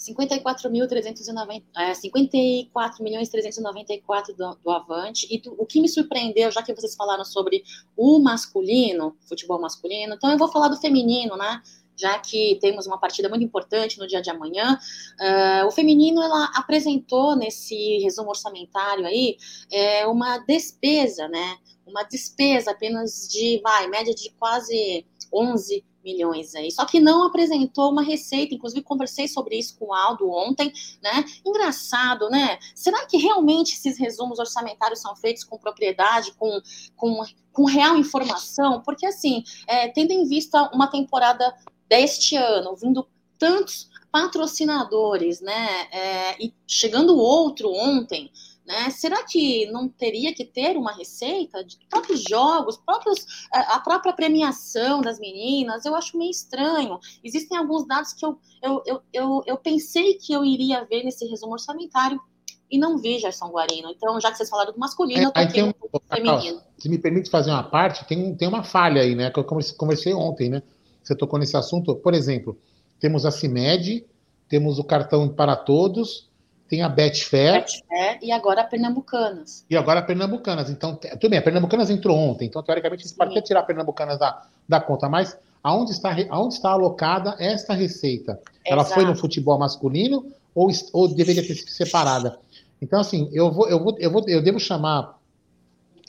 [0.02, 5.28] 54.390, é, 54 milhões 394 do, do Avante.
[5.30, 7.62] E o que me surpreendeu, já que vocês falaram sobre
[7.96, 11.62] o masculino, futebol masculino, então eu vou falar do feminino, né?
[12.02, 14.76] Já que temos uma partida muito importante no dia de amanhã.
[15.20, 19.36] Uh, o feminino ela apresentou nesse resumo orçamentário aí
[19.70, 21.56] é, uma despesa, né?
[21.86, 26.70] Uma despesa apenas de, vai, média de quase 11 milhões aí.
[26.70, 31.24] Só que não apresentou uma receita, inclusive conversei sobre isso com o Aldo ontem, né?
[31.46, 32.58] Engraçado, né?
[32.74, 36.60] Será que realmente esses resumos orçamentários são feitos com propriedade, com,
[36.96, 38.82] com, com real informação?
[38.82, 41.54] Porque, assim, é, tendo em vista uma temporada
[41.92, 43.06] deste ano, vindo
[43.38, 45.68] tantos patrocinadores, né?
[45.92, 48.32] É, e chegando outro ontem,
[48.66, 48.88] né?
[48.88, 55.02] Será que não teria que ter uma receita de próprios jogos, próprios, a própria premiação
[55.02, 55.84] das meninas?
[55.84, 56.98] Eu acho meio estranho.
[57.22, 61.26] Existem alguns dados que eu, eu, eu, eu, eu pensei que eu iria ver nesse
[61.26, 62.18] resumo orçamentário
[62.70, 63.90] e não vi Gerson Guarino.
[63.90, 66.62] Então, já que vocês falaram do masculino, eu toquei um, um feminino.
[66.78, 69.30] Se me permite fazer uma parte, tem, tem uma falha aí, né?
[69.30, 70.62] Que eu conversei ontem, né?
[71.02, 71.94] Você tocou nesse assunto.
[71.96, 72.58] Por exemplo,
[73.00, 74.04] temos a CIMED,
[74.48, 76.30] temos o cartão para todos,
[76.68, 77.60] tem a Betfair.
[77.60, 79.64] Betfair e agora a Pernambucanas.
[79.68, 80.70] E agora a Pernambucanas.
[80.70, 84.18] Então, tudo bem, a Pernambucanas entrou ontem, então teoricamente você pode até tirar a Pernambucanas
[84.18, 88.40] da, da conta, mas aonde está, aonde está alocada esta receita?
[88.64, 88.94] Ela Exato.
[88.94, 92.38] foi no futebol masculino ou, ou deveria ter sido separada?
[92.80, 95.18] Então, assim, eu vou, eu vou, eu vou, eu devo chamar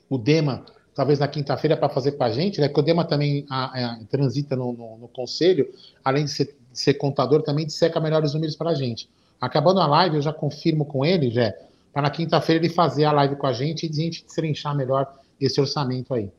[0.10, 2.68] o Dema, talvez na quinta-feira, para fazer para a gente, né?
[2.68, 5.68] Porque o Dema também a, a, transita no, no, no, conselho,
[6.04, 9.10] além de ser, ser contador, também disseca melhores números para a gente.
[9.42, 11.58] Acabando a live, eu já confirmo com ele, Jé,
[11.92, 15.12] para na quinta-feira ele fazer a live com a gente e a gente destrinchar melhor
[15.40, 16.30] esse orçamento aí.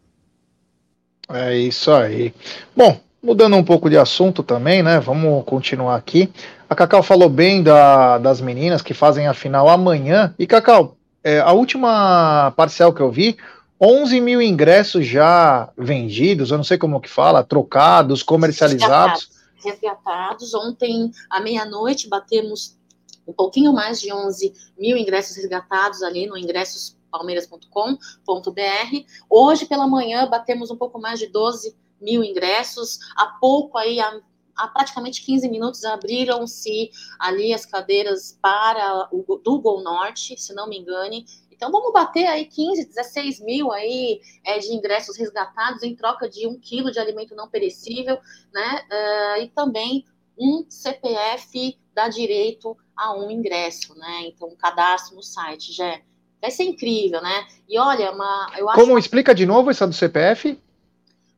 [1.28, 2.34] É isso aí.
[2.76, 5.00] Bom, mudando um pouco de assunto também, né?
[5.00, 6.30] Vamos continuar aqui.
[6.68, 10.34] A Cacau falou bem da, das meninas que fazem a final amanhã.
[10.38, 13.36] E, Cacau, é, a última parcial que eu vi,
[13.84, 19.28] 11 mil ingressos já vendidos, eu não sei como que fala, trocados, comercializados.
[19.62, 20.54] Resgatados.
[20.54, 22.78] Ontem, à meia-noite, batemos
[23.26, 29.04] um pouquinho mais de 11 mil ingressos resgatados ali no ingressospalmeiras.com.br.
[29.28, 32.98] Hoje pela manhã batemos um pouco mais de 12 mil ingressos.
[33.16, 34.18] Há pouco aí, há,
[34.56, 40.68] há praticamente 15 minutos, abriram-se ali as cadeiras para o do Gol Norte, se não
[40.68, 41.26] me engane.
[41.54, 46.46] Então vamos bater aí 15, 16 mil aí é, de ingressos resgatados em troca de
[46.46, 48.18] um quilo de alimento não perecível,
[48.52, 48.82] né?
[48.90, 50.04] Uh, e também
[50.38, 54.24] um CPF dá direito a um ingresso, né?
[54.26, 56.00] Então, um cadastro no site, já
[56.40, 57.46] vai ser incrível, né?
[57.68, 60.58] E olha, uma, eu acho Como explica de novo essa do CPF?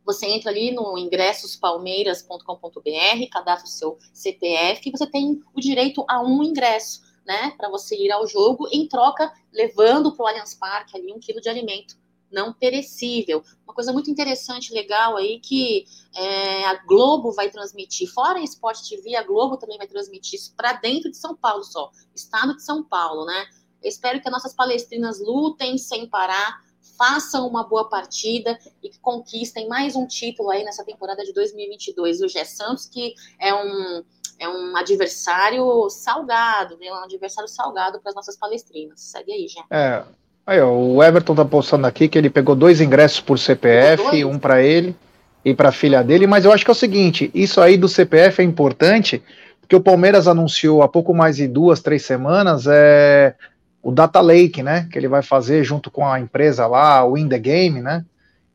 [0.04, 6.22] Você entra ali no ingressospalmeiras.com.br, cadastra o seu CPF e você tem o direito a
[6.22, 7.52] um ingresso, né?
[7.56, 11.40] Para você ir ao jogo, em troca, levando para o Allianz Parque ali um quilo
[11.40, 11.96] de alimento
[12.30, 13.42] não perecível.
[13.64, 15.84] Uma coisa muito interessante, legal aí, que
[16.14, 20.54] é, a Globo vai transmitir, fora a Sport TV, a Globo também vai transmitir isso
[20.56, 23.46] para dentro de São Paulo só, estado de São Paulo, né?
[23.82, 26.64] Eu espero que as nossas palestrinas lutem sem parar,
[26.96, 32.22] façam uma boa partida e que conquistem mais um título aí nessa temporada de 2022.
[32.22, 34.02] O Gé Santos, que é um,
[34.38, 36.90] é um adversário salgado, né?
[36.90, 39.00] um adversário salgado para as nossas palestrinas.
[39.00, 39.60] Segue aí, Gé.
[39.70, 40.02] É,
[40.46, 44.38] Aí, ó, o Everton tá postando aqui que ele pegou dois ingressos por CPF, um
[44.38, 44.94] para ele
[45.44, 47.88] e para a filha dele, mas eu acho que é o seguinte, isso aí do
[47.88, 49.20] CPF é importante,
[49.60, 53.34] porque o Palmeiras anunciou há pouco mais de duas, três semanas é
[53.82, 57.28] o Data Lake, né, que ele vai fazer junto com a empresa lá, o In
[57.28, 58.04] The Game, né,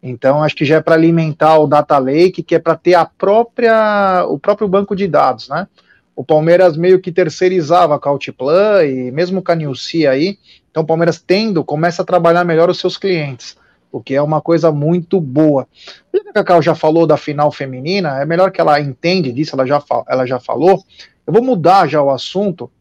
[0.01, 3.05] então acho que já é para alimentar o Data Lake, que é para ter a
[3.05, 5.67] própria, o próprio banco de dados, né,
[6.15, 10.37] o Palmeiras meio que terceirizava com a Altiplan e mesmo com a Nilce aí,
[10.69, 13.57] então o Palmeiras tendo, começa a trabalhar melhor os seus clientes,
[13.91, 15.67] o que é uma coisa muito boa.
[16.13, 19.83] A Cacau já falou da final feminina, é melhor que ela entende disso, ela já,
[20.07, 20.81] ela já falou.
[21.27, 22.71] Eu vou mudar já o assunto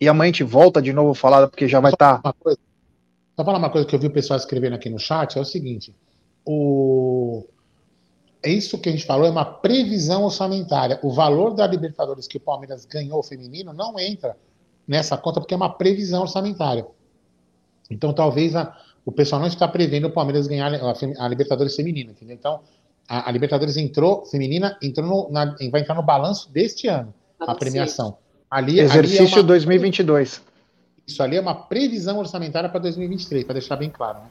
[0.00, 2.20] e amanhã a gente volta de novo a falar, porque já vai estar.
[2.20, 2.34] Tá...
[3.34, 5.44] Só falar uma coisa que eu vi o pessoal escrevendo aqui no chat, é o
[5.44, 5.94] seguinte,
[6.48, 7.44] o
[8.42, 10.98] é isso que a gente falou, é uma previsão orçamentária.
[11.02, 14.36] O valor da Libertadores que o Palmeiras ganhou feminino não entra
[14.86, 16.86] nessa conta porque é uma previsão orçamentária.
[17.90, 22.12] Então talvez a, o pessoal não está prevendo o Palmeiras ganhar a, a Libertadores feminina,
[22.12, 22.36] entendeu?
[22.36, 22.60] Então
[23.06, 27.54] a, a, Libertadores entrou feminina, entrou no, na, vai entrar no balanço deste ano, a
[27.54, 28.16] premiação.
[28.50, 30.42] Ali, Exercício ali é uma, 2022.
[31.06, 34.20] Isso ali é uma previsão orçamentária para 2023, para deixar bem claro.
[34.20, 34.26] Né?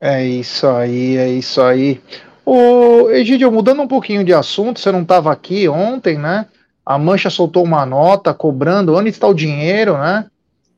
[0.00, 2.00] É isso aí, é isso aí.
[2.44, 6.46] Ô, Egidio, mudando um pouquinho de assunto, você não estava aqui ontem, né?
[6.84, 10.26] A Mancha soltou uma nota cobrando onde está o dinheiro, né?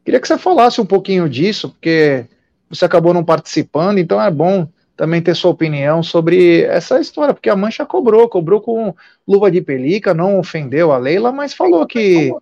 [0.05, 2.27] Queria que você falasse um pouquinho disso, porque
[2.69, 7.49] você acabou não participando, então é bom também ter sua opinião sobre essa história, porque
[7.49, 8.95] a Mancha cobrou, cobrou com
[9.27, 12.35] luva de pelica, não ofendeu a Leila, mas falou que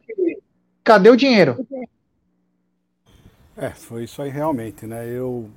[0.82, 1.64] cadê o dinheiro?
[3.56, 5.06] É, foi isso aí realmente, né?
[5.06, 5.50] Eu,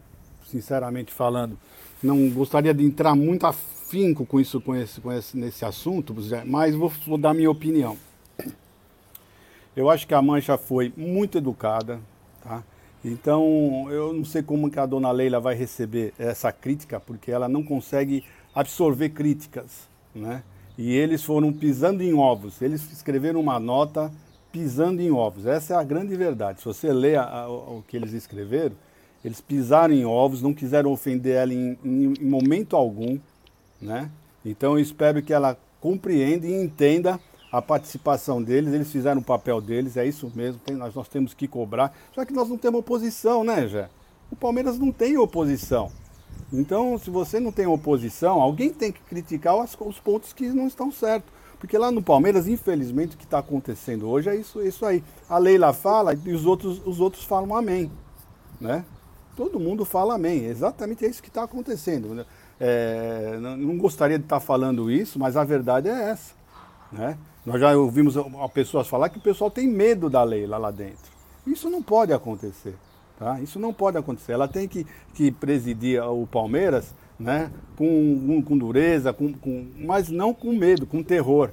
[0.53, 1.57] sinceramente falando,
[2.01, 6.75] não gostaria de entrar muito afinco com isso, com esse, com esse, nesse assunto, mas
[6.75, 7.97] vou, vou dar minha opinião.
[9.75, 11.99] Eu acho que a Mancha foi muito educada,
[12.43, 12.63] tá?
[13.03, 17.49] Então, eu não sei como que a dona Leila vai receber essa crítica, porque ela
[17.49, 20.43] não consegue absorver críticas, né?
[20.77, 22.61] E eles foram pisando em ovos.
[22.61, 24.11] Eles escreveram uma nota
[24.51, 25.45] pisando em ovos.
[25.45, 26.59] Essa é a grande verdade.
[26.59, 28.75] Se você lê o que eles escreveram,
[29.23, 33.17] eles pisaram em ovos, não quiseram ofender ela em, em, em momento algum,
[33.81, 34.09] né?
[34.45, 37.19] Então eu espero que ela compreenda e entenda
[37.51, 41.33] a participação deles, eles fizeram o papel deles, é isso mesmo, tem, nós, nós temos
[41.33, 41.95] que cobrar.
[42.13, 43.89] Só que nós não temos oposição, né, Jé?
[44.31, 45.91] O Palmeiras não tem oposição.
[46.51, 50.67] Então, se você não tem oposição, alguém tem que criticar os, os pontos que não
[50.67, 51.31] estão certos.
[51.59, 55.03] Porque lá no Palmeiras, infelizmente, o que está acontecendo hoje é isso, isso aí.
[55.29, 57.91] A Leila fala e os outros, os outros falam amém.
[58.59, 58.83] Né?
[59.35, 60.45] Todo mundo fala amém.
[60.45, 62.13] Exatamente é isso que está acontecendo.
[62.13, 62.25] Né?
[62.59, 66.33] É, não gostaria de estar tá falando isso, mas a verdade é essa.
[66.91, 67.17] Né?
[67.45, 68.15] Nós já ouvimos
[68.53, 71.11] pessoas falar que o pessoal tem medo da lei lá, lá dentro.
[71.45, 72.75] Isso não pode acontecer.
[73.17, 73.39] Tá?
[73.41, 74.33] Isso não pode acontecer.
[74.33, 77.51] Ela tem que, que presidir o Palmeiras né?
[77.75, 81.51] com, com dureza, com, com, mas não com medo, com terror.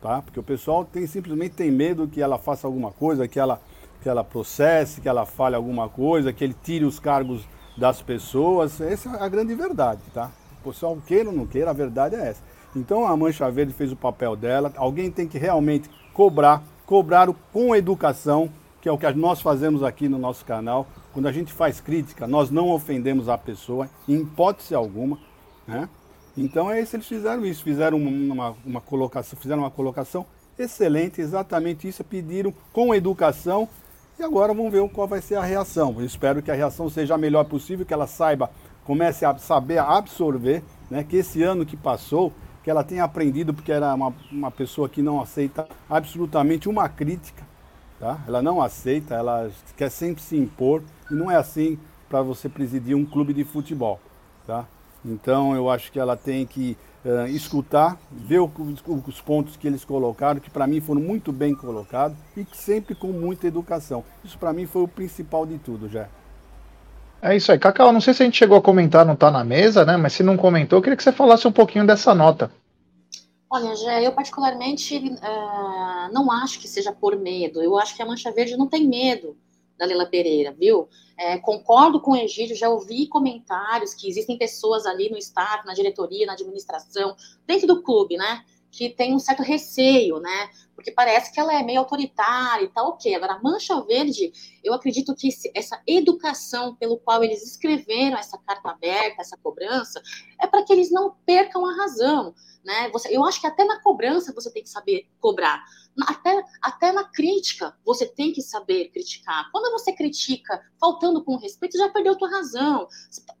[0.00, 0.22] Tá?
[0.22, 3.60] Porque o pessoal tem, simplesmente tem medo que ela faça alguma coisa, que ela
[4.06, 7.42] que ela processe, que ela fale alguma coisa, que ele tire os cargos
[7.76, 8.80] das pessoas.
[8.80, 10.30] Essa é a grande verdade, tá?
[10.60, 12.40] O pessoal queira ou não queira, a verdade é essa.
[12.76, 14.72] Então a Mancha Verde fez o papel dela.
[14.76, 18.48] Alguém tem que realmente cobrar, cobrar com educação,
[18.80, 20.86] que é o que nós fazemos aqui no nosso canal.
[21.12, 25.18] Quando a gente faz crítica, nós não ofendemos a pessoa, em hipótese alguma.
[25.66, 25.88] Né?
[26.36, 30.24] Então é isso, eles fizeram isso, fizeram uma, uma colocação, fizeram uma colocação
[30.56, 33.68] excelente, exatamente isso, pediram com educação
[34.18, 35.94] e agora vamos ver qual vai ser a reação.
[35.98, 38.50] Eu espero que a reação seja a melhor possível, que ela saiba,
[38.84, 41.04] comece a saber absorver, né?
[41.04, 42.32] que esse ano que passou,
[42.64, 47.44] que ela tenha aprendido, porque era uma, uma pessoa que não aceita absolutamente uma crítica,
[48.00, 48.18] tá?
[48.26, 52.96] Ela não aceita, ela quer sempre se impor, e não é assim para você presidir
[52.96, 54.00] um clube de futebol,
[54.46, 54.66] tá?
[55.06, 58.50] Então eu acho que ela tem que uh, escutar, ver o,
[59.06, 63.08] os pontos que eles colocaram, que para mim foram muito bem colocados e sempre com
[63.08, 64.04] muita educação.
[64.24, 66.08] Isso para mim foi o principal de tudo, já.
[67.22, 67.58] É isso aí.
[67.58, 69.96] Cacau, não sei se a gente chegou a comentar, não está na mesa, né?
[69.96, 72.50] Mas se não comentou, eu queria que você falasse um pouquinho dessa nota.
[73.48, 77.62] Olha, Jé, eu particularmente uh, não acho que seja por medo.
[77.62, 79.36] Eu acho que a Mancha Verde não tem medo
[79.78, 80.88] da Leila Pereira, viu?
[81.18, 85.74] É, concordo com o Egídio, já ouvi comentários que existem pessoas ali no staff, na
[85.74, 88.44] diretoria, na administração, dentro do clube, né?
[88.70, 90.50] Que tem um certo receio, né?
[90.74, 93.14] Porque parece que ela é meio autoritária e tal, ok.
[93.14, 98.70] Agora, a Mancha Verde, eu acredito que essa educação pelo qual eles escreveram essa carta
[98.70, 100.02] aberta, essa cobrança,
[100.40, 102.90] é para que eles não percam a razão, né?
[102.90, 105.64] Você, eu acho que até na cobrança você tem que saber cobrar
[106.04, 109.50] até, até na crítica, você tem que saber criticar.
[109.50, 112.88] Quando você critica faltando com respeito, já perdeu tua razão,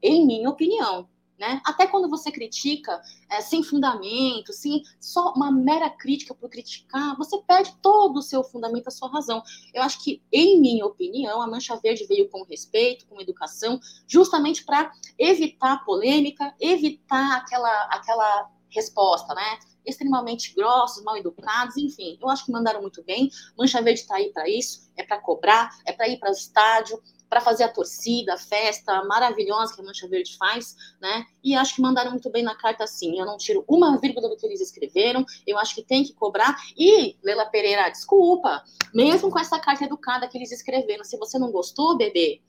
[0.02, 1.08] em minha opinião.
[1.38, 1.60] Né?
[1.66, 7.36] Até quando você critica é, sem fundamento, sem só uma mera crítica por criticar, você
[7.42, 9.42] perde todo o seu fundamento, a sua razão.
[9.74, 14.64] Eu acho que, em minha opinião, a Mancha Verde veio com respeito, com educação, justamente
[14.64, 19.58] para evitar polêmica, evitar aquela, aquela resposta, né?
[19.86, 23.30] extremamente grossos, mal educados, enfim, eu acho que mandaram muito bem.
[23.56, 27.00] Mancha Verde está aí para isso, é para cobrar, é para ir para o estádio,
[27.28, 31.26] para fazer a torcida, a festa maravilhosa que a Mancha Verde faz, né?
[31.42, 33.18] E acho que mandaram muito bem na carta sim.
[33.18, 36.56] Eu não tiro uma vírgula do que eles escreveram, eu acho que tem que cobrar.
[36.76, 38.62] E, Lela Pereira, desculpa,
[38.94, 42.40] mesmo com essa carta educada que eles escreveram, se você não gostou, bebê,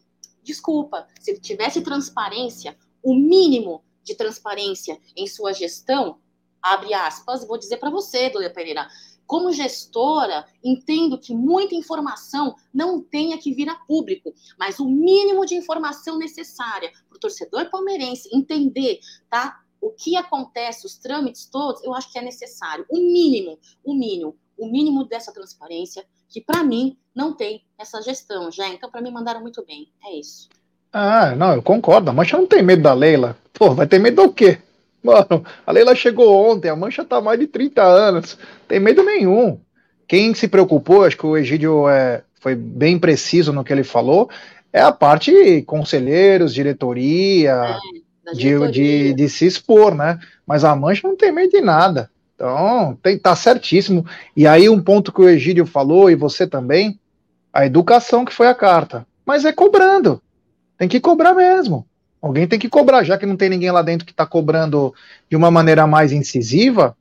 [0.43, 1.07] desculpa.
[1.19, 6.19] Se tivesse transparência, o mínimo de transparência em sua gestão,
[6.61, 8.87] abre aspas, vou dizer para você, Dona Pereira,
[9.27, 15.45] como gestora, entendo que muita informação não tenha que vir a público, mas o mínimo
[15.45, 19.59] de informação necessária para o torcedor palmeirense entender, tá?
[19.79, 22.85] O que acontece, os trâmites todos, eu acho que é necessário.
[22.89, 28.51] O mínimo, o mínimo, o mínimo dessa transparência, que para mim não tem essa gestão,
[28.51, 28.67] já.
[28.69, 29.91] Então, para mim, mandaram muito bem.
[30.05, 30.49] É isso.
[30.91, 32.09] Ah, não, eu concordo.
[32.09, 33.37] A Mancha não tem medo da Leila.
[33.53, 34.59] Pô, vai ter medo do quê?
[35.07, 39.57] Mano, a Leila chegou ontem, a mancha tá mais de 30 anos, tem medo nenhum.
[40.05, 44.29] Quem se preocupou, acho que o Egídio é, foi bem preciso no que ele falou,
[44.73, 47.79] é a parte conselheiros, diretoria,
[48.27, 48.71] é, diretoria.
[48.71, 50.19] De, de, de, se expor, né?
[50.45, 52.11] Mas a mancha não tem medo de nada.
[52.35, 54.05] Então, tem, tá certíssimo.
[54.35, 56.99] E aí, um ponto que o Egídio falou, e você também,
[57.51, 59.07] a educação que foi a carta.
[59.25, 60.21] Mas é cobrando.
[60.77, 61.87] Tem que cobrar mesmo.
[62.27, 64.93] Alguém tem que cobrar, já que não tem ninguém lá dentro que está cobrando
[65.29, 66.95] de uma maneira mais incisiva,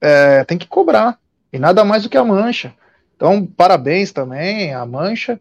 [0.00, 1.18] é, tem que cobrar.
[1.52, 2.74] E nada mais do que a mancha.
[3.16, 5.40] Então, parabéns também à mancha.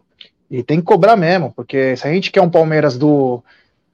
[0.49, 3.43] E tem que cobrar mesmo, porque se a gente quer um Palmeiras do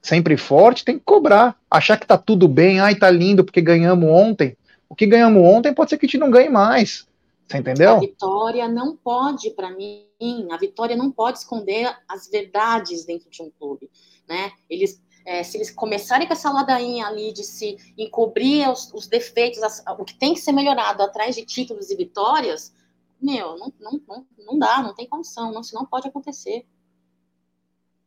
[0.02, 1.56] sempre forte, tem que cobrar.
[1.70, 4.56] Achar que tá tudo bem, ai, tá lindo porque ganhamos ontem.
[4.88, 7.06] O que ganhamos ontem pode ser que a gente não ganhe mais.
[7.48, 7.98] Você entendeu?
[7.98, 10.06] A vitória não pode, para mim,
[10.50, 13.90] a vitória não pode esconder as verdades dentro de um clube,
[14.28, 14.52] né?
[14.70, 19.62] Eles é, se eles começarem com essa ladainha ali de se encobrir os, os defeitos,
[19.64, 22.72] as, o que tem que ser melhorado atrás de títulos e vitórias,
[23.20, 26.66] meu, não, não, não, não dá, não tem condição, não, senão pode acontecer.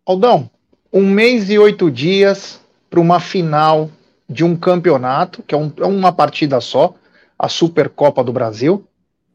[0.07, 0.49] Aldão,
[0.93, 3.91] um mês e oito dias para uma final
[4.29, 6.95] de um campeonato, que é, um, é uma partida só,
[7.39, 8.85] a Supercopa do Brasil.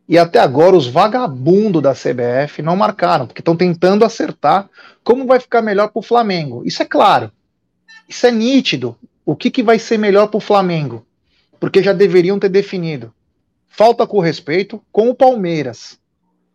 [0.08, 4.70] E até agora os vagabundos da CBF não marcaram, porque estão tentando acertar
[5.04, 6.62] como vai ficar melhor para o Flamengo.
[6.66, 7.32] Isso é claro.
[8.08, 8.98] Isso é nítido.
[9.26, 11.06] O que, que vai ser melhor para o Flamengo?
[11.60, 13.14] Porque já deveriam ter definido.
[13.68, 15.98] Falta com respeito com o Palmeiras.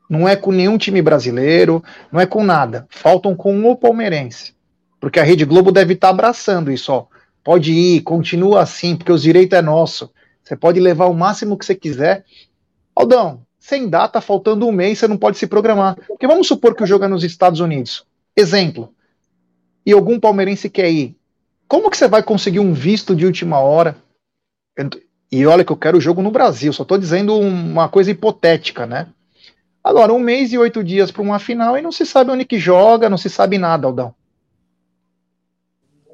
[0.08, 2.86] Não é com nenhum time brasileiro, não é com nada.
[2.88, 4.54] Faltam com o palmeirense.
[5.00, 7.06] Porque a Rede Globo deve estar tá abraçando isso, ó.
[7.44, 10.10] Pode ir, continua assim, porque os direitos é nosso.
[10.42, 12.24] Você pode levar o máximo que você quiser.
[12.94, 15.96] Aldão, sem data, faltando um mês, você não pode se programar.
[16.06, 18.06] Porque vamos supor que o jogo é nos Estados Unidos.
[18.34, 18.94] Exemplo.
[19.84, 21.17] E algum palmeirense quer ir.
[21.68, 23.94] Como que você vai conseguir um visto de última hora?
[25.30, 28.86] E olha que eu quero o jogo no Brasil, só estou dizendo uma coisa hipotética,
[28.86, 29.08] né?
[29.84, 32.58] Agora, um mês e oito dias para uma final e não se sabe onde que
[32.58, 34.14] joga, não se sabe nada, Aldão.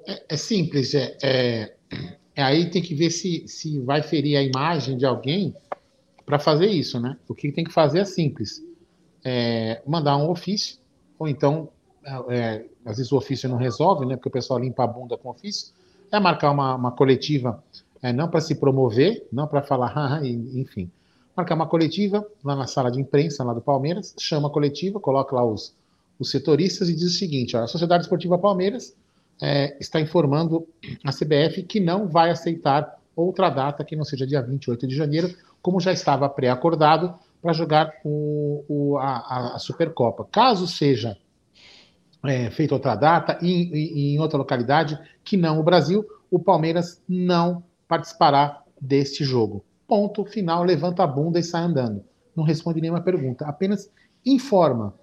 [0.06, 1.74] É, é simples, é, é,
[2.34, 5.54] é, aí tem que ver se, se vai ferir a imagem de alguém
[6.26, 7.16] para fazer isso, né?
[7.28, 8.60] O que tem que fazer é simples,
[9.24, 10.78] é mandar um ofício,
[11.18, 11.68] ou então,
[12.28, 14.16] é, às vezes o ofício não resolve, né?
[14.16, 15.72] Porque o pessoal limpa a bunda com o ofício,
[16.10, 17.62] é marcar uma, uma coletiva,
[18.02, 20.90] é, não para se promover, não para falar, enfim,
[21.36, 25.34] marcar uma coletiva lá na sala de imprensa lá do Palmeiras, chama a coletiva, coloca
[25.34, 25.74] lá os,
[26.18, 28.94] os setoristas e diz o seguinte: ó, a Sociedade Esportiva Palmeiras
[29.40, 30.66] é, está informando
[31.02, 35.34] a CBF que não vai aceitar outra data que não seja dia 28 de janeiro,
[35.62, 40.26] como já estava pré-acordado para jogar o, o, a, a, Supercopa.
[40.30, 41.16] Caso seja
[42.24, 47.02] é, feita outra data e, e, em outra localidade que não o Brasil, o Palmeiras
[47.08, 49.64] não participará deste jogo.
[49.86, 52.02] Ponto final, levanta a bunda e sai andando.
[52.34, 53.90] Não responde nenhuma pergunta, apenas
[54.24, 54.94] informa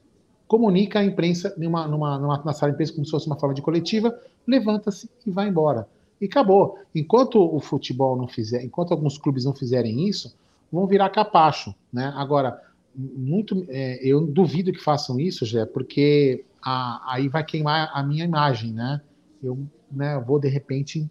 [0.51, 3.55] comunica à imprensa numa, numa, numa, na sala de imprensa como se fosse uma forma
[3.55, 4.13] de coletiva,
[4.45, 5.88] levanta-se e vai embora.
[6.19, 6.78] E acabou.
[6.93, 10.36] Enquanto o futebol não fizer, enquanto alguns clubes não fizerem isso,
[10.69, 11.74] vão virar capacho.
[11.91, 12.11] Né?
[12.17, 12.61] Agora,
[12.93, 18.24] muito, é, eu duvido que façam isso, Jé, porque a, aí vai queimar a minha
[18.24, 19.01] imagem, né?
[19.41, 19.59] Eu
[19.91, 21.09] né, vou, de repente,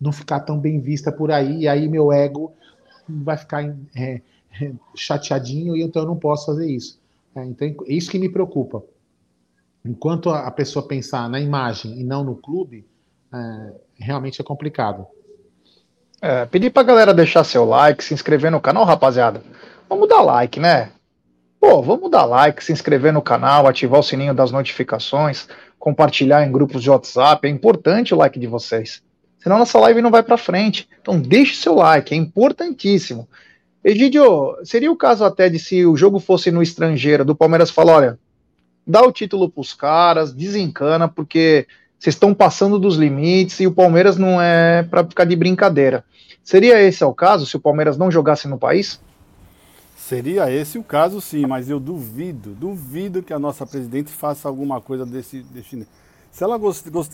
[0.00, 2.52] não ficar tão bem vista por aí, e aí meu ego
[3.08, 3.64] vai ficar
[3.94, 4.20] é,
[4.60, 7.00] é, chateadinho, e então eu não posso fazer isso.
[7.34, 8.82] É, então, é isso que me preocupa.
[9.84, 12.86] Enquanto a pessoa pensar na imagem e não no clube,
[13.32, 15.06] é, realmente é complicado.
[16.20, 19.42] É, pedir pra galera deixar seu like, se inscrever no canal, rapaziada.
[19.88, 20.90] Vamos dar like, né?
[21.60, 25.48] Pô, vamos dar like, se inscrever no canal, ativar o sininho das notificações,
[25.78, 27.46] compartilhar em grupos de WhatsApp.
[27.46, 29.02] É importante o like de vocês.
[29.38, 30.88] Senão nossa live não vai para frente.
[31.00, 33.28] Então deixe seu like, é importantíssimo.
[33.84, 37.94] Egidio, seria o caso até de se o jogo fosse no estrangeiro, do Palmeiras falar,
[37.94, 38.18] olha,
[38.84, 44.16] dá o título pros caras, desencana, porque vocês estão passando dos limites e o Palmeiras
[44.16, 46.04] não é para ficar de brincadeira.
[46.42, 49.00] Seria esse o caso se o Palmeiras não jogasse no país?
[50.06, 54.80] Seria esse o caso, sim, mas eu duvido, duvido que a nossa presidente faça alguma
[54.80, 55.42] coisa desse.
[55.42, 55.84] desse...
[56.30, 57.12] Se ela gost, gost,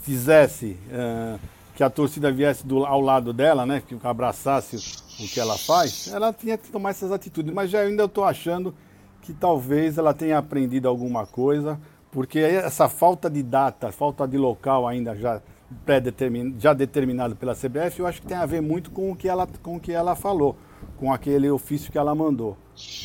[0.00, 1.38] fizesse uh,
[1.76, 4.74] que a torcida viesse do, ao lado dela, né, que abraçasse
[5.22, 7.54] o que ela faz, ela tinha que tomar essas atitudes.
[7.54, 8.74] Mas já ainda estou achando
[9.20, 11.78] que talvez ela tenha aprendido alguma coisa,
[12.10, 15.40] porque essa falta de data, falta de local ainda já
[15.86, 19.28] pré-determinado, já determinado pela CBF, eu acho que tem a ver muito com o que
[19.28, 20.56] ela, com o que ela falou,
[21.02, 22.56] com aquele ofício que ela mandou.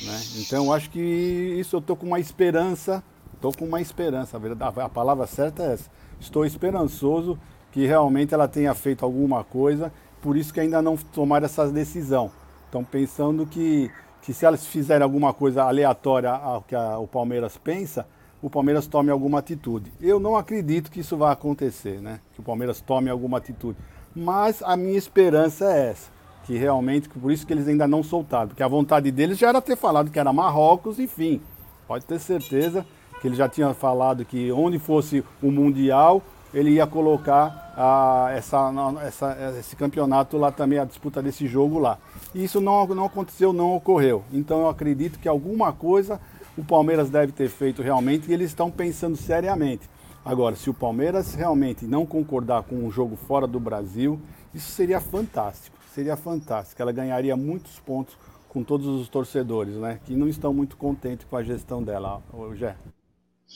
[0.05, 0.19] Né?
[0.35, 4.79] Então acho que isso eu estou com uma esperança, estou com uma esperança, a, verdade,
[4.79, 5.89] a palavra certa é essa.
[6.19, 7.39] Estou esperançoso
[7.71, 9.91] que realmente ela tenha feito alguma coisa,
[10.21, 12.29] por isso que ainda não tomaram essa decisão.
[12.65, 13.89] Estão pensando que,
[14.21, 18.05] que se elas fizerem alguma coisa aleatória ao que a, o Palmeiras pensa,
[18.39, 19.91] o Palmeiras tome alguma atitude.
[19.99, 22.19] Eu não acredito que isso vai acontecer, né?
[22.35, 23.75] Que o Palmeiras tome alguma atitude.
[24.15, 26.11] Mas a minha esperança é essa,
[26.47, 29.61] que realmente, por isso que eles ainda não soltaram, porque a vontade deles já era
[29.61, 31.41] ter falado que era Marrocos, enfim.
[31.85, 32.85] Pode ter certeza
[33.21, 36.21] que ele já tinha falado que onde fosse o Mundial,
[36.53, 38.71] ele ia colocar ah, essa,
[39.03, 41.97] essa, esse campeonato lá também, a disputa desse jogo lá.
[42.33, 44.23] E isso não, não aconteceu, não ocorreu.
[44.31, 46.17] Então eu acredito que alguma coisa
[46.57, 49.89] o Palmeiras deve ter feito realmente e eles estão pensando seriamente.
[50.23, 54.19] Agora, se o Palmeiras realmente não concordar com um jogo fora do Brasil,
[54.53, 55.76] isso seria fantástico.
[55.97, 56.79] Seria fantástico.
[56.79, 58.15] Ela ganharia muitos pontos
[58.47, 59.97] com todos os torcedores, né?
[60.05, 62.75] Que não estão muito contentes com a gestão dela, o Gé.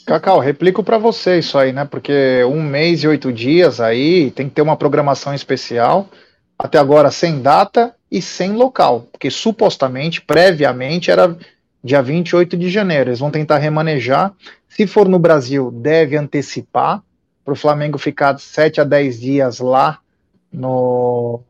[0.07, 1.85] Cacau, replico para você isso aí, né?
[1.85, 6.09] Porque um mês e oito dias aí tem que ter uma programação especial.
[6.57, 11.37] Até agora sem data e sem local, porque supostamente, previamente, era
[11.83, 13.11] dia 28 de janeiro.
[13.11, 14.33] Eles vão tentar remanejar.
[14.67, 17.03] Se for no Brasil, deve antecipar
[17.45, 19.99] para o Flamengo ficar 7 a 10 dias lá
[20.51, 21.43] no,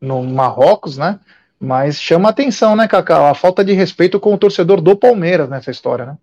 [0.00, 1.18] no Marrocos, né?
[1.60, 3.26] Mas chama atenção, né, Cacau?
[3.26, 6.16] A falta de respeito com o torcedor do Palmeiras nessa história, né?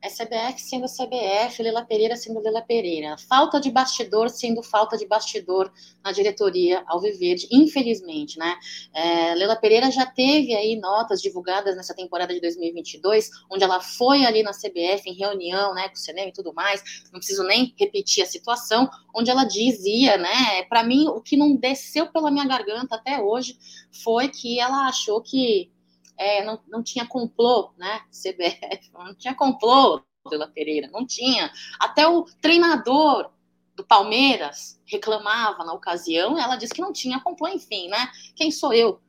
[0.00, 3.16] É CBF sendo CBF, Lela Pereira sendo Lela Pereira.
[3.28, 5.72] Falta de bastidor sendo falta de bastidor
[6.04, 8.56] na diretoria Alviverde, infelizmente, né?
[8.94, 14.24] É, Lela Pereira já teve aí notas divulgadas nessa temporada de 2022, onde ela foi
[14.24, 16.82] ali na CBF em reunião, né, com o cinema e tudo mais.
[17.12, 20.62] Não preciso nem repetir a situação, onde ela dizia, né?
[20.68, 23.58] Para mim, o que não desceu pela minha garganta até hoje
[23.90, 25.70] foi que ela achou que
[26.18, 28.00] é, não, não tinha complô, né?
[28.10, 31.50] CBF, não tinha complô, Vila Pereira, não tinha.
[31.78, 33.30] Até o treinador
[33.74, 38.10] do Palmeiras reclamava na ocasião, ela disse que não tinha complô, enfim, né?
[38.34, 39.00] Quem sou eu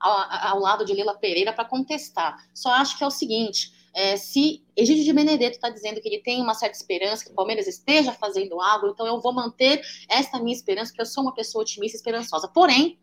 [0.00, 2.36] ao, ao lado de Lila Pereira para contestar?
[2.54, 6.20] Só acho que é o seguinte: é, se Egídio de Benedetto está dizendo que ele
[6.20, 10.40] tem uma certa esperança que o Palmeiras esteja fazendo algo, então eu vou manter esta
[10.40, 12.48] minha esperança, porque eu sou uma pessoa otimista e esperançosa.
[12.48, 12.98] Porém,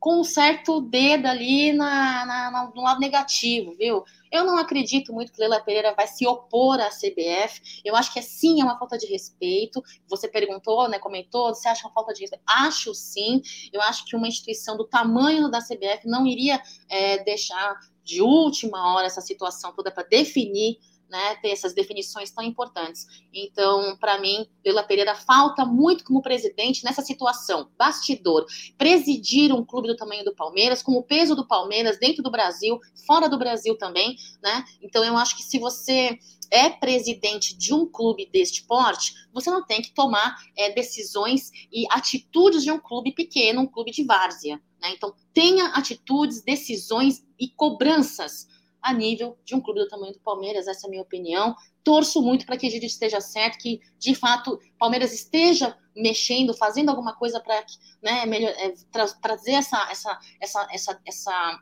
[0.00, 4.02] com um certo dedo ali na, na, na, no lado negativo, viu?
[4.32, 7.82] Eu não acredito muito que Leila Pereira vai se opor à CBF.
[7.84, 9.82] Eu acho que é sim é uma falta de respeito.
[10.08, 12.42] Você perguntou, né, comentou, você acha uma falta de respeito?
[12.46, 13.42] Acho sim.
[13.72, 18.94] Eu acho que uma instituição do tamanho da CBF não iria é, deixar de última
[18.94, 20.78] hora essa situação toda para definir
[21.10, 23.06] né, ter essas definições tão importantes.
[23.32, 28.46] Então, para mim, Leila Pereira falta muito como presidente nessa situação, bastidor,
[28.78, 32.78] presidir um clube do tamanho do Palmeiras, com o peso do Palmeiras dentro do Brasil,
[33.06, 34.64] fora do Brasil também, né?
[34.80, 36.16] Então, eu acho que se você
[36.50, 41.86] é presidente de um clube deste porte, você não tem que tomar é, decisões e
[41.90, 44.60] atitudes de um clube pequeno, um clube de várzea.
[44.80, 44.90] Né?
[44.92, 48.48] Então, tenha atitudes, decisões e cobranças
[48.82, 51.54] a nível de um clube do tamanho do Palmeiras, essa é a minha opinião.
[51.84, 56.90] Torço muito para que a gente esteja certo, que de fato Palmeiras esteja mexendo, fazendo
[56.90, 57.64] alguma coisa para
[58.02, 61.60] né, é, tra trazer essa, essa, essa, essa, essa,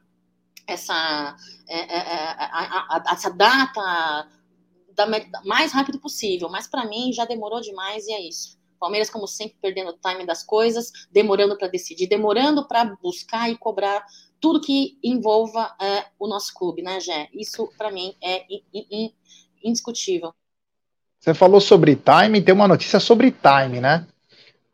[0.66, 1.36] essa,
[1.68, 4.28] é, é, é a, a, essa data
[4.94, 5.06] da,
[5.44, 6.48] mais rápido possível.
[6.48, 8.58] Mas para mim já demorou demais e é isso.
[8.78, 13.58] Palmeiras, como sempre, perdendo o time das coisas, demorando para decidir, demorando para buscar e
[13.58, 14.04] cobrar
[14.40, 17.28] tudo que envolva é, o nosso clube, né, Gé?
[17.32, 18.44] Isso, para mim, é
[19.62, 20.32] indiscutível.
[21.18, 24.06] Você falou sobre time, tem uma notícia sobre time, né?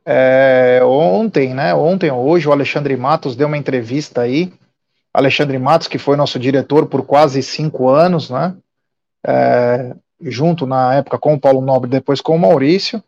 [0.05, 1.75] É, ontem, né?
[1.75, 4.53] Ontem ou hoje, o Alexandre Matos deu uma entrevista aí.
[5.13, 8.55] Alexandre Matos, que foi nosso diretor por quase cinco anos, né?
[9.27, 13.03] É, junto na época com o Paulo Nobre, depois com o Maurício.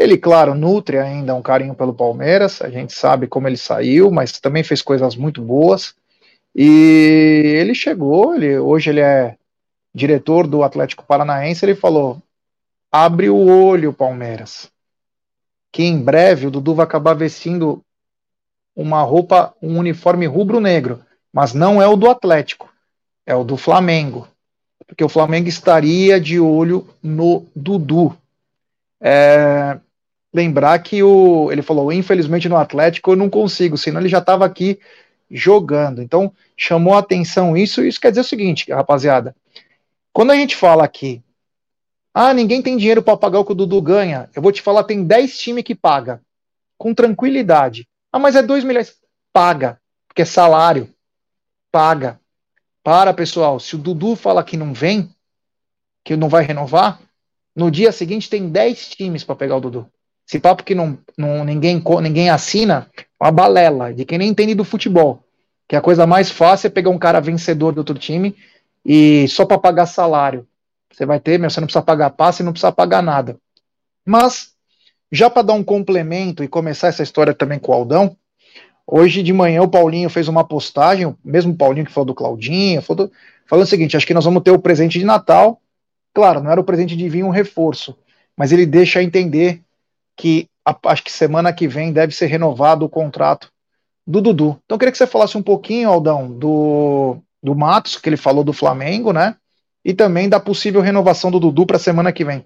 [0.00, 4.40] Ele, claro, nutre ainda um carinho pelo Palmeiras, a gente sabe como ele saiu, mas
[4.40, 5.94] também fez coisas muito boas.
[6.56, 9.36] E ele chegou, ele, hoje ele é
[9.94, 12.16] diretor do Atlético Paranaense, ele falou:
[12.90, 14.72] abre o olho, Palmeiras,
[15.70, 17.84] que em breve o Dudu vai acabar vestindo
[18.74, 22.72] uma roupa, um uniforme rubro-negro, mas não é o do Atlético,
[23.26, 24.26] é o do Flamengo,
[24.86, 28.16] porque o Flamengo estaria de olho no Dudu.
[28.98, 29.78] É,
[30.32, 34.44] lembrar que o, ele falou, infelizmente no Atlético eu não consigo, senão ele já estava
[34.44, 34.78] aqui
[35.30, 36.02] jogando.
[36.02, 39.34] Então, chamou a atenção isso, e isso quer dizer o seguinte, rapaziada.
[40.12, 41.22] Quando a gente fala aqui,
[42.12, 44.84] ah, ninguém tem dinheiro para pagar o que o Dudu ganha, eu vou te falar,
[44.84, 46.20] tem 10 times que paga,
[46.76, 47.88] com tranquilidade.
[48.12, 48.98] Ah, mas é 2 milhões.
[49.32, 50.92] Paga, porque é salário.
[51.70, 52.20] Paga.
[52.82, 55.14] Para, pessoal, se o Dudu fala que não vem,
[56.02, 57.00] que não vai renovar,
[57.54, 59.90] no dia seguinte tem 10 times para pegar o Dudu.
[60.30, 62.88] Esse papo que não, não, ninguém, ninguém assina,
[63.20, 65.24] uma balela de quem nem entende do futebol.
[65.66, 68.36] Que a coisa mais fácil é pegar um cara vencedor do outro time
[68.86, 70.46] e só para pagar salário.
[70.92, 73.36] Você vai ter, mas você não precisa pagar passe, não precisa pagar nada.
[74.06, 74.52] Mas,
[75.10, 78.16] já para dar um complemento e começar essa história também com o Aldão,
[78.86, 82.80] hoje de manhã o Paulinho fez uma postagem, o mesmo Paulinho que falou do Claudinho,
[82.82, 83.12] falou do,
[83.46, 85.60] falando o seguinte: acho que nós vamos ter o presente de Natal.
[86.14, 87.98] Claro, não era o presente de vir um reforço,
[88.36, 89.60] mas ele deixa entender
[90.16, 90.48] que
[90.84, 93.50] acho que semana que vem deve ser renovado o contrato
[94.06, 94.60] do Dudu.
[94.64, 98.44] Então eu queria que você falasse um pouquinho, Aldão, do, do Matos, que ele falou
[98.44, 99.36] do Flamengo, né?
[99.84, 102.44] E também da possível renovação do Dudu para a semana que vem.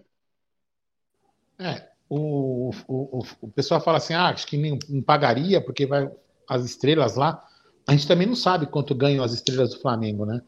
[1.58, 6.10] É, o, o, o, o, pessoal fala assim, ah, acho que não pagaria porque vai
[6.48, 7.42] as estrelas lá.
[7.86, 10.40] A gente também não sabe quanto ganham as estrelas do Flamengo, né?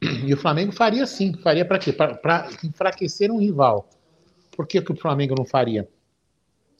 [0.00, 1.92] E o Flamengo faria sim, faria para quê?
[1.92, 3.88] Para enfraquecer um rival.
[4.56, 5.88] Por que, que o Flamengo não faria?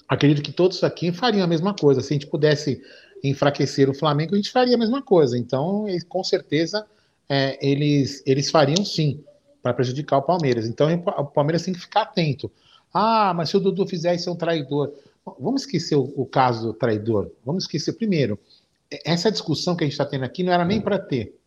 [0.09, 2.01] Acredito que todos aqui fariam a mesma coisa.
[2.01, 2.81] Se a gente pudesse
[3.23, 5.37] enfraquecer o Flamengo, a gente faria a mesma coisa.
[5.37, 6.87] Então, com certeza,
[7.29, 9.23] é, eles, eles fariam sim,
[9.63, 10.67] para prejudicar o Palmeiras.
[10.67, 12.51] Então, o Palmeiras tem que ficar atento.
[12.93, 14.93] Ah, mas se o Dudu fizer isso, é um traidor.
[15.39, 17.31] Vamos esquecer o, o caso do traidor.
[17.45, 18.39] Vamos esquecer primeiro.
[19.05, 21.39] Essa discussão que a gente está tendo aqui não era nem para ter.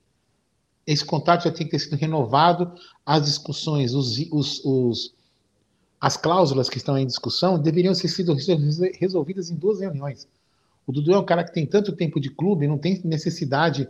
[0.85, 2.71] Esse contrato já tinha que ter sido renovado.
[3.03, 5.13] As discussões, os, os, os
[6.01, 8.35] as cláusulas que estão em discussão deveriam ter sido
[8.99, 10.27] resolvidas em duas reuniões.
[10.87, 13.87] O Dudu é um cara que tem tanto tempo de clube, não tem necessidade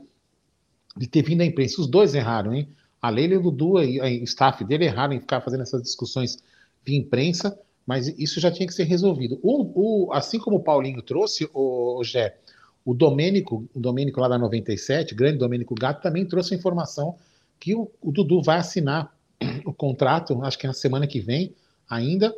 [0.97, 1.79] de ter vindo à imprensa.
[1.79, 2.67] Os dois erraram, hein?
[3.01, 6.37] A Leila e o Dudu e o staff dele erraram em ficar fazendo essas discussões
[6.85, 7.57] via imprensa,
[7.87, 9.39] mas isso já tinha que ser resolvido.
[9.41, 12.37] O, o, assim como o Paulinho trouxe, o, o Gé,
[12.83, 17.15] o Domênico, o Domênico lá da 97, grande Domênico Gato, também trouxe a informação
[17.57, 19.15] que o, o Dudu vai assinar
[19.65, 21.55] o contrato, acho que na semana que vem,
[21.91, 22.33] ainda,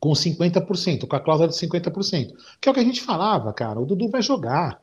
[0.00, 2.34] com 50%, com a cláusula de 50%.
[2.60, 3.80] Que é o que a gente falava, cara.
[3.80, 4.82] O Dudu vai jogar.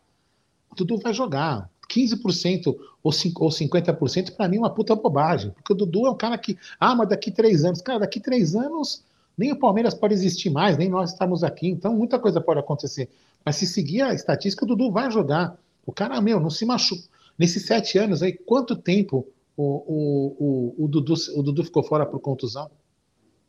[0.71, 1.69] O Dudu vai jogar.
[1.87, 5.51] 15% ou 50% para mim é uma puta bobagem.
[5.51, 6.57] Porque o Dudu é um cara que.
[6.79, 7.81] Ah, mas daqui três anos.
[7.81, 9.03] Cara, daqui três anos
[9.37, 11.67] nem o Palmeiras pode existir mais, nem nós estamos aqui.
[11.67, 13.09] Então muita coisa pode acontecer.
[13.43, 15.57] Mas se seguir a estatística, o Dudu vai jogar.
[15.85, 17.03] O cara, meu, não se machuca.
[17.37, 19.27] Nesses sete anos aí, quanto tempo
[19.57, 22.69] o, o, o, o, Dudu, o Dudu ficou fora por contusão?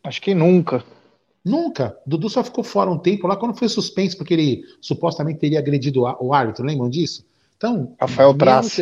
[0.04, 0.84] Acho que nunca.
[1.44, 1.96] Nunca.
[2.06, 6.02] Dudu só ficou fora um tempo lá quando foi suspenso, porque ele supostamente teria agredido
[6.02, 7.24] o árbitro, lembram disso?
[7.56, 7.94] Então.
[8.00, 8.80] Rafael Traz.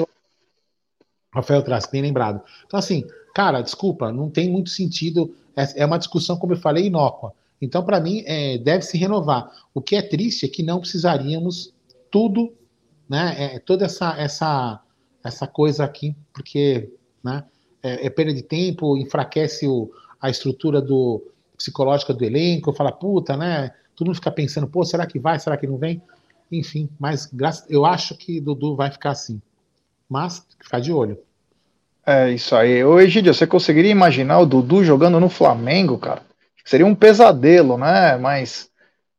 [1.32, 2.42] Rafael Traz, bem lembrado.
[2.66, 3.04] Então, assim,
[3.34, 5.34] cara, desculpa, não tem muito sentido.
[5.56, 7.32] É, é uma discussão, como eu falei, inócua.
[7.60, 9.50] Então, para mim, é, deve se renovar.
[9.74, 11.74] O que é triste é que não precisaríamos
[12.10, 12.52] tudo,
[13.08, 13.34] né?
[13.38, 14.80] É, toda essa, essa,
[15.22, 16.90] essa coisa aqui, porque
[17.22, 17.44] né,
[17.82, 19.90] é, é perda de tempo, enfraquece o,
[20.20, 21.22] a estrutura do
[21.56, 23.72] psicológica do elenco, fala, puta, né?
[23.94, 26.02] Todo mundo fica pensando, pô, será que vai, será que não vem?
[26.50, 27.30] Enfim, mas
[27.68, 29.40] eu acho que Dudu vai ficar assim.
[30.08, 31.18] Mas ficar de olho.
[32.04, 32.82] É isso aí.
[32.82, 36.22] Ô Egidio, você conseguiria imaginar o Dudu jogando no Flamengo, cara?
[36.64, 38.16] Seria um pesadelo, né?
[38.16, 38.70] Mas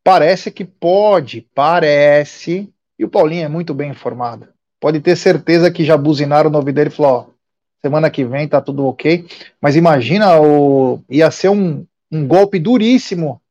[0.04, 2.70] parece que pode, parece.
[2.98, 4.48] E o Paulinho é muito bem informado.
[4.80, 7.31] Pode ter certeza que já buzinaram o nome dele e falou: ó,
[7.84, 9.26] semana que vem tá tudo ok.
[9.60, 11.00] Mas imagina, o...
[11.10, 13.42] ia ser um, um golpe duríssimo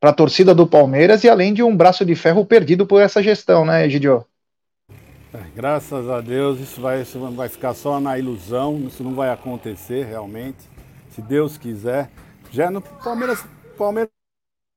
[0.00, 3.22] para a torcida do Palmeiras e além de um braço de ferro perdido por essa
[3.22, 4.24] gestão, né, Egidio?
[5.32, 9.30] É, graças a Deus isso vai, isso vai ficar só na ilusão, isso não vai
[9.30, 10.58] acontecer realmente,
[11.10, 12.10] se Deus quiser.
[12.50, 13.44] Já no Palmeiras,
[13.76, 14.10] Palmeiras,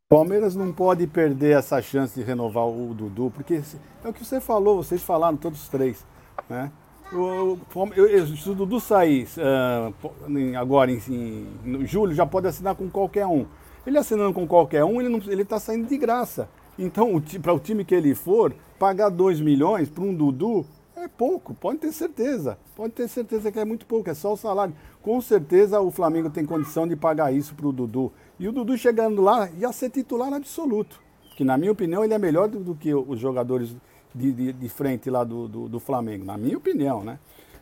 [0.09, 3.61] Palmeiras não pode perder essa chance de renovar o Dudu, porque
[4.03, 6.05] é o que você falou, vocês falaram todos os três,
[6.49, 6.71] né?
[7.11, 12.75] O, o, se o Dudu sair uh, agora em, em, em, julho, já pode assinar
[12.75, 13.45] com qualquer um.
[13.85, 16.49] Ele assinando com qualquer um, ele está saindo de graça.
[16.77, 20.65] Então, para o time que ele for, pagar 2 milhões para um Dudu
[20.97, 22.57] é pouco, pode ter certeza.
[22.75, 24.75] Pode ter certeza que é muito pouco, é só o salário.
[25.01, 28.11] Com certeza o Flamengo tem condição de pagar isso para o Dudu.
[28.37, 30.99] E o Dudu chegando lá ia ser titular absoluto.
[31.37, 33.75] Que na minha opinião ele é melhor do, do que os jogadores
[34.17, 37.19] de, de, de frente lá do, do, do, Flamengo, na minha opinião, né?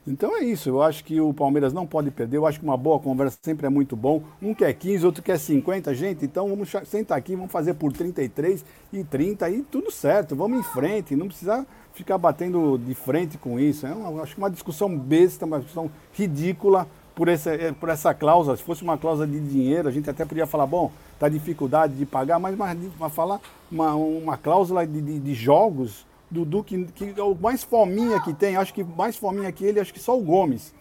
[0.08, 2.78] Então é isso, eu acho que o Palmeiras não pode perder, eu acho que uma
[2.78, 4.22] boa conversa sempre é muito bom.
[4.39, 8.64] Um quer 15, outro quer 50, gente, então vamos sentar aqui, vamos fazer por 33
[8.93, 13.60] e 30 e tudo certo, vamos em frente, não precisa ficar batendo de frente com
[13.60, 13.88] isso.
[13.88, 18.14] É uma, acho que uma discussão besta, uma discussão ridícula por essa, eh, por essa
[18.14, 18.56] cláusula.
[18.58, 22.06] Se fosse uma cláusula de dinheiro, a gente até podia falar, bom, tá dificuldade de
[22.06, 23.39] pagar, mas, mas, mas falar
[23.72, 28.34] uma, uma cláusula de, de, de jogos Dudu, que, que é o mais fominha que
[28.34, 30.73] tem, acho que mais fominha que ele, acho que só o Gomes.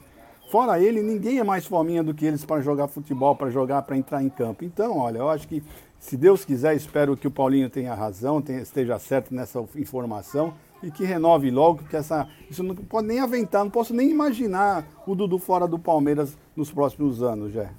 [0.50, 3.96] Fora ele, ninguém é mais fominha do que eles para jogar futebol, para jogar, para
[3.96, 4.64] entrar em campo.
[4.64, 5.62] Então, olha, eu acho que,
[5.98, 10.90] se Deus quiser, espero que o Paulinho tenha razão, tenha, esteja certo nessa informação e
[10.90, 15.14] que renove logo, porque essa, isso não pode nem aventar, não posso nem imaginar o
[15.14, 17.70] Dudu fora do Palmeiras nos próximos anos, já.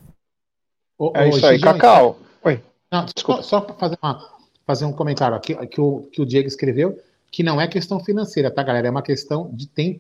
[1.15, 2.17] É isso aí, Cacau.
[2.43, 2.63] Oi.
[2.91, 3.43] Não, desculpa.
[3.43, 3.97] Só, só para fazer,
[4.65, 6.97] fazer um comentário aqui que o, que o Diego escreveu
[7.35, 8.87] que não é questão financeira, tá, galera?
[8.87, 9.99] É uma questão de tempo,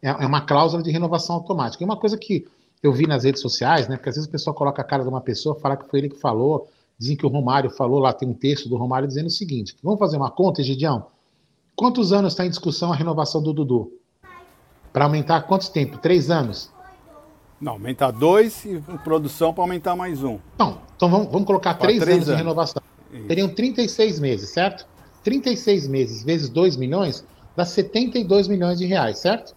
[0.00, 1.82] é, é uma cláusula de renovação automática.
[1.82, 2.46] É uma coisa que
[2.80, 3.96] eu vi nas redes sociais, né?
[3.96, 6.10] Porque às vezes o pessoal coloca a cara de uma pessoa, fala que foi ele
[6.10, 9.30] que falou, dizem que o Romário falou, lá tem um texto do Romário dizendo o
[9.30, 11.06] seguinte: vamos fazer uma conta, Egidião?
[11.74, 13.90] Quantos anos está em discussão a renovação do Dudu?
[14.92, 15.98] Para aumentar quantos tempo?
[15.98, 16.70] Três anos?
[17.60, 20.38] Não, aumentar dois e produção para aumentar mais um.
[20.56, 22.82] Não, então vamos, vamos colocar três, três, anos, anos de renovação.
[23.12, 23.26] Isso.
[23.26, 24.86] Teriam 36 meses, certo?
[25.26, 29.56] 36 meses vezes 2 milhões dá 72 milhões de reais, certo?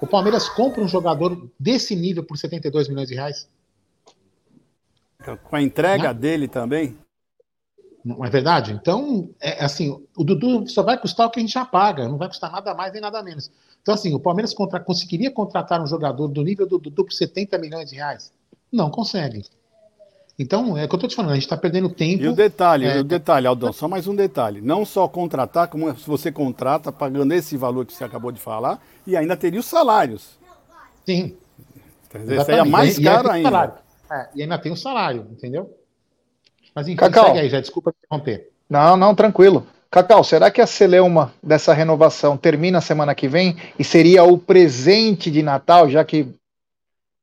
[0.00, 3.48] O Palmeiras compra um jogador desse nível por 72 milhões de reais?
[5.50, 6.20] Com a entrega Não.
[6.20, 6.96] dele também?
[8.04, 8.72] Não é verdade?
[8.72, 12.16] Então, é assim, o Dudu só vai custar o que a gente já paga, não
[12.16, 13.50] vai custar nada mais nem nada menos.
[13.80, 17.58] Então, assim, o Palmeiras contra, conseguiria contratar um jogador do nível do Dudu por 70
[17.58, 18.32] milhões de reais?
[18.70, 19.42] Não consegue.
[20.42, 22.24] Então, é o que eu estou te falando, a gente está perdendo tempo.
[22.24, 22.98] E o detalhe, é...
[22.98, 24.60] o detalhe, Aldão, só mais um detalhe.
[24.60, 28.80] Não só contratar, como se você contrata, pagando esse valor que você acabou de falar,
[29.06, 30.36] e ainda teria os salários.
[31.06, 31.36] Sim.
[32.08, 32.42] Entendeu?
[32.42, 33.82] Isso aí é mais e, caro e ainda.
[34.10, 35.70] É, e ainda tem o salário, entendeu?
[36.74, 37.26] Mas enfim, Cacau.
[37.26, 38.50] segue aí, já desculpa interromper.
[38.68, 39.64] Não, não, tranquilo.
[39.90, 45.30] Cacau, será que a celeuma dessa renovação termina semana que vem e seria o presente
[45.30, 46.34] de Natal, já que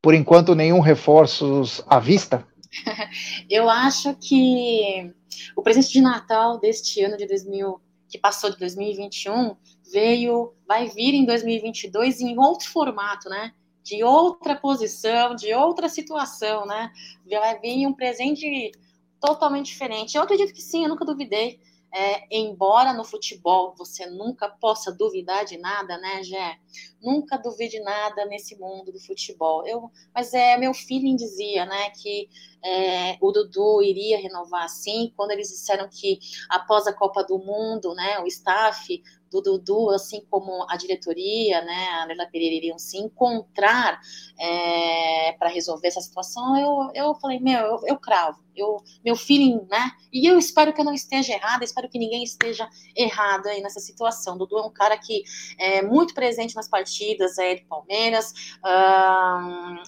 [0.02, 2.48] por enquanto nenhum reforços à vista?
[3.50, 5.14] eu acho que
[5.56, 9.56] o presente de Natal deste ano de 2000, que passou de 2021,
[9.92, 13.54] veio, vai vir em 2022 em outro formato, né?
[13.90, 16.92] de outra posição, de outra situação, né?
[17.28, 18.72] Vai vir um presente
[19.20, 20.16] totalmente diferente.
[20.16, 21.60] Eu acredito que sim, eu nunca duvidei.
[21.92, 26.60] É, embora no futebol você nunca possa duvidar de nada, né, Gé?
[27.02, 29.66] Nunca duvide nada nesse mundo do futebol.
[29.66, 32.30] Eu, mas é meu feeling dizia, né, que
[32.64, 35.14] é, o Dudu iria renovar assim.
[35.16, 40.26] Quando eles disseram que após a Copa do Mundo, né, o staff do Dudu, assim
[40.30, 44.00] como a diretoria, né, a Leila Pereira iriam se encontrar
[44.40, 49.62] é, para resolver essa situação, eu, eu falei, meu, eu, eu cravo, eu, meu feeling,
[49.70, 53.62] né, e eu espero que eu não esteja errada, espero que ninguém esteja errado aí
[53.62, 54.38] nessa situação.
[54.38, 55.24] Dudu é um cara que
[55.58, 58.34] é muito presente nas partidas é, de Palmeiras,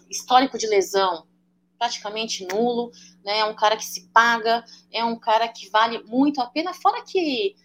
[0.09, 1.25] histórico de lesão,
[1.81, 2.91] praticamente nulo,
[3.25, 6.75] né, é um cara que se paga, é um cara que vale muito a pena,
[6.75, 7.55] fora que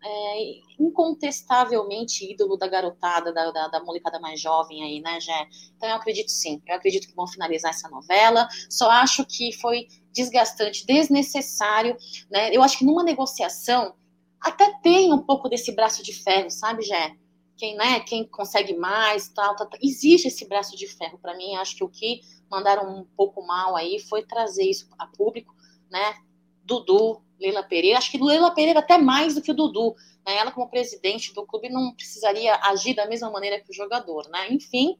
[0.00, 5.48] é, incontestavelmente ídolo da garotada, da, da, da, molecada mais jovem aí, né, Jé?
[5.76, 8.46] Então eu acredito sim, eu acredito que vão finalizar essa novela.
[8.70, 11.96] Só acho que foi desgastante, desnecessário,
[12.30, 12.54] né?
[12.54, 13.94] Eu acho que numa negociação
[14.40, 17.16] até tem um pouco desse braço de ferro, sabe, Jé?
[17.56, 19.78] Quem, né, quem consegue mais, tal, tal, tal.
[19.82, 21.54] existe esse braço de ferro para mim.
[21.56, 25.54] Acho que o que mandaram um pouco mal aí foi trazer isso a público,
[25.90, 26.16] né?
[26.64, 27.98] Dudu, Leila Pereira.
[27.98, 29.94] Acho que Leila Pereira até mais do que o Dudu.
[30.26, 30.36] Né?
[30.36, 34.28] Ela, como presidente do clube, não precisaria agir da mesma maneira que o jogador.
[34.30, 34.48] Né?
[34.50, 34.96] Enfim,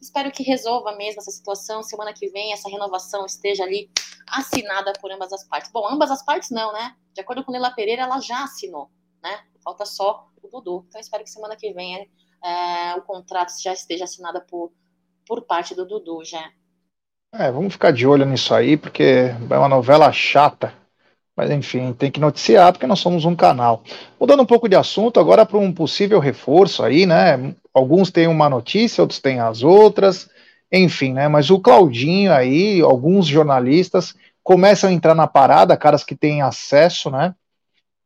[0.00, 1.82] espero que resolva mesmo essa situação.
[1.82, 3.88] Semana que vem, essa renovação esteja ali
[4.26, 5.70] assinada por ambas as partes.
[5.70, 6.96] Bom, ambas as partes não, né?
[7.12, 8.90] De acordo com Leila Pereira, ela já assinou,
[9.24, 9.40] né?
[9.64, 10.84] Falta só o Dudu.
[10.88, 12.08] Então, espero que semana que vem
[12.44, 14.72] é, o contrato já esteja assinado por,
[15.26, 16.52] por parte do Dudu, já.
[17.32, 20.84] É, vamos ficar de olho nisso aí, porque é uma novela chata
[21.36, 23.82] mas enfim, tem que noticiar porque nós somos um canal.
[24.20, 27.54] Mudando um pouco de assunto, agora para um possível reforço aí, né?
[27.72, 30.28] Alguns têm uma notícia, outros têm as outras,
[30.70, 31.26] enfim, né?
[31.26, 34.14] Mas o Claudinho aí, alguns jornalistas
[34.44, 37.34] começam a entrar na parada, caras que têm acesso, né?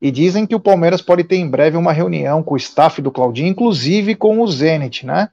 [0.01, 3.11] E dizem que o Palmeiras pode ter em breve uma reunião com o staff do
[3.11, 5.29] Claudinho, inclusive com o Zenit, né?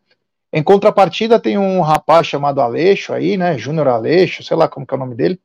[0.51, 3.57] Em contrapartida, tem um rapaz chamado Aleixo aí, né?
[3.57, 5.39] Júnior Aleixo, sei lá como que é o nome dele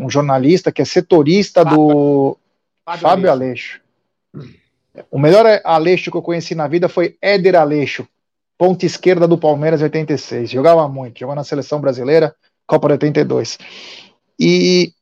[0.00, 2.38] um jornalista que é setorista Fábio, do
[2.84, 3.80] Fábio, Fábio Aleixo.
[4.34, 4.54] Aleixo.
[5.10, 8.08] O melhor Aleixo que eu conheci na vida foi Éder Aleixo,
[8.56, 10.50] ponta esquerda do Palmeiras 86.
[10.50, 12.34] Jogava muito, jogou na seleção brasileira,
[12.66, 13.58] Copa de 82.
[14.38, 14.92] E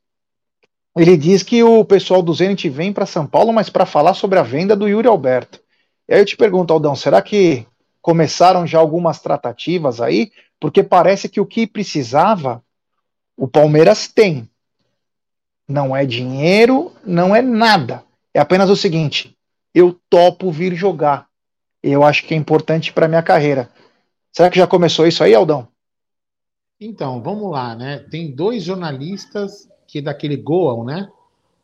[0.99, 4.39] ele diz que o pessoal do Zenit vem para São Paulo, mas para falar sobre
[4.39, 5.61] a venda do Yuri Alberto.
[6.09, 7.67] E aí eu te pergunto, Aldão, será que
[8.03, 10.33] começaram já algumas tratativas aí?
[10.59, 12.63] Porque parece que o que precisava,
[13.37, 14.49] o Palmeiras tem
[15.69, 18.03] não é dinheiro, não é nada.
[18.33, 19.37] É apenas o seguinte:
[19.75, 21.29] eu topo vir jogar.
[21.83, 23.71] Eu acho que é importante para minha carreira.
[24.33, 25.69] Será que já começou isso aí, Aldão?
[26.81, 27.99] Então, vamos lá, né?
[28.11, 31.11] Tem dois jornalistas que é daquele Goal, né?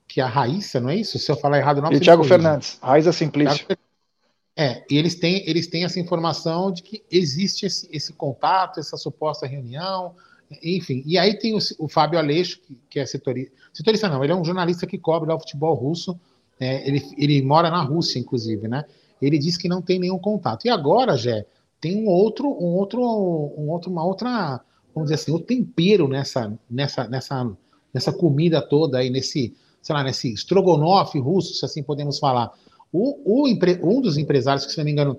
[0.08, 1.18] Que é a Raíssa, não é isso?
[1.18, 1.92] Se eu falar errado, não.
[1.92, 3.66] E Thiago Fernandes, Raíssa Simplício.
[4.56, 8.96] É, e eles têm, eles têm essa informação de que existe esse, esse contato, essa
[8.96, 10.14] suposta reunião,
[10.62, 13.52] enfim, e aí tem o, o Fábio Aleixo, que, que, é setorista.
[13.72, 16.18] Setorista não, ele é um jornalista que cobre o futebol russo.
[16.60, 18.84] É, ele, ele mora na Rússia, inclusive, né?
[19.20, 20.66] Ele diz que não tem nenhum contato.
[20.66, 21.46] E agora, Jé,
[21.80, 24.60] tem um outro, um outro, um outro, uma outra,
[24.94, 27.50] vamos dizer assim, o tempero nessa, nessa, nessa,
[27.94, 32.52] nessa comida toda aí, nesse, sei lá, nesse estrogonofe russo, se assim podemos falar.
[32.92, 33.48] O, o,
[33.82, 35.18] um dos empresários, que se não me engano,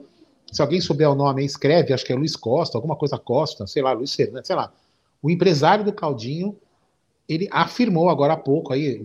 [0.51, 3.82] se alguém souber o nome, escreve, acho que é Luiz Costa, alguma coisa Costa, sei
[3.82, 4.71] lá, Luiz Fernandes, sei lá
[5.26, 6.55] o empresário do Claudinho,
[7.28, 9.01] ele afirmou agora há pouco, aí,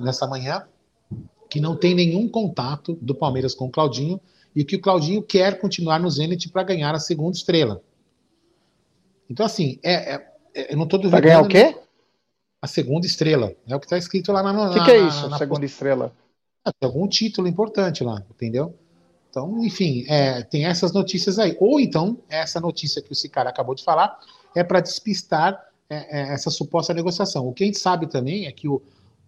[0.00, 0.64] nessa manhã,
[1.48, 4.20] que não tem nenhum contato do Palmeiras com o Claudinho
[4.54, 7.80] e que o Claudinho quer continuar no Zenit para ganhar a segunda estrela.
[9.30, 11.22] Então, assim, é, é, é eu não estou duvidando.
[11.22, 11.78] Para ganhar o quê?
[12.62, 13.54] A segunda estrela.
[13.66, 14.70] É o que está escrito lá na.
[14.70, 15.72] O que, que, é isso, na, na segunda post...
[15.72, 16.12] estrela?
[16.66, 18.74] É, tem algum título importante lá, entendeu?
[19.30, 21.56] Então, enfim, é, tem essas notícias aí.
[21.60, 24.18] Ou então, essa notícia que o cara acabou de falar,
[24.54, 25.58] é para despistar
[25.88, 27.48] é, é, essa suposta negociação.
[27.48, 28.82] O que a gente sabe também é que o,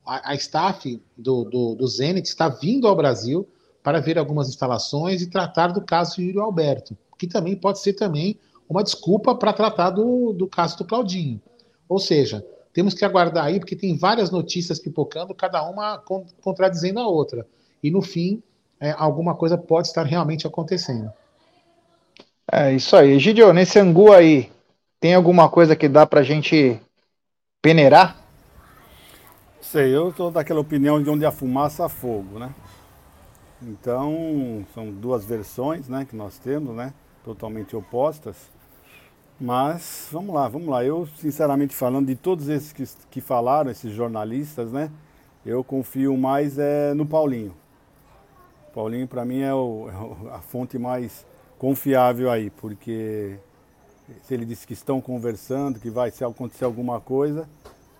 [0.04, 3.48] a, a staff do, do, do Zenit está vindo ao Brasil
[3.82, 8.38] para ver algumas instalações e tratar do caso Yuri Alberto, que também pode ser também
[8.68, 11.40] uma desculpa para tratar do, do caso do Claudinho.
[11.88, 16.02] Ou seja, temos que aguardar aí, porque tem várias notícias pipocando, cada uma
[16.40, 17.46] contradizendo a outra.
[17.82, 18.42] E no fim,
[18.80, 21.12] é, alguma coisa pode estar realmente acontecendo.
[22.50, 23.18] É isso aí.
[23.18, 24.50] Gidio, nesse angu aí,
[24.98, 26.80] tem alguma coisa que dá pra gente
[27.60, 28.16] peneirar?
[29.60, 32.54] Sei, eu estou daquela opinião de onde a fumaça, há fogo, né?
[33.62, 36.92] Então, são duas versões, né, que nós temos, né,
[37.24, 38.36] totalmente opostas.
[39.42, 40.84] Mas vamos lá, vamos lá.
[40.84, 44.88] Eu, sinceramente falando, de todos esses que, que falaram, esses jornalistas, né?
[45.44, 47.52] Eu confio mais é, no Paulinho.
[48.72, 51.26] Paulinho, para mim, é, o, é a fonte mais
[51.58, 53.36] confiável aí, porque
[54.22, 57.48] se ele disse que estão conversando, que vai se acontecer alguma coisa,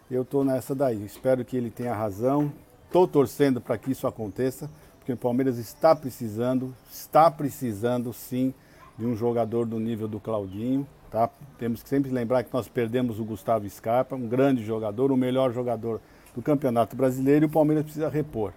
[0.09, 1.05] eu estou nessa daí.
[1.05, 2.53] Espero que ele tenha razão.
[2.87, 8.55] Estou torcendo para que isso aconteça, porque o Palmeiras está precisando, está precisando sim
[8.97, 10.87] de um jogador do nível do Claudinho.
[11.13, 11.29] Tá?
[11.59, 15.53] Temos que sempre lembrar que nós perdemos o Gustavo Scarpa, um grande jogador, o melhor
[15.53, 16.01] jogador
[16.35, 18.55] do Campeonato Brasileiro, e o Palmeiras precisa repor.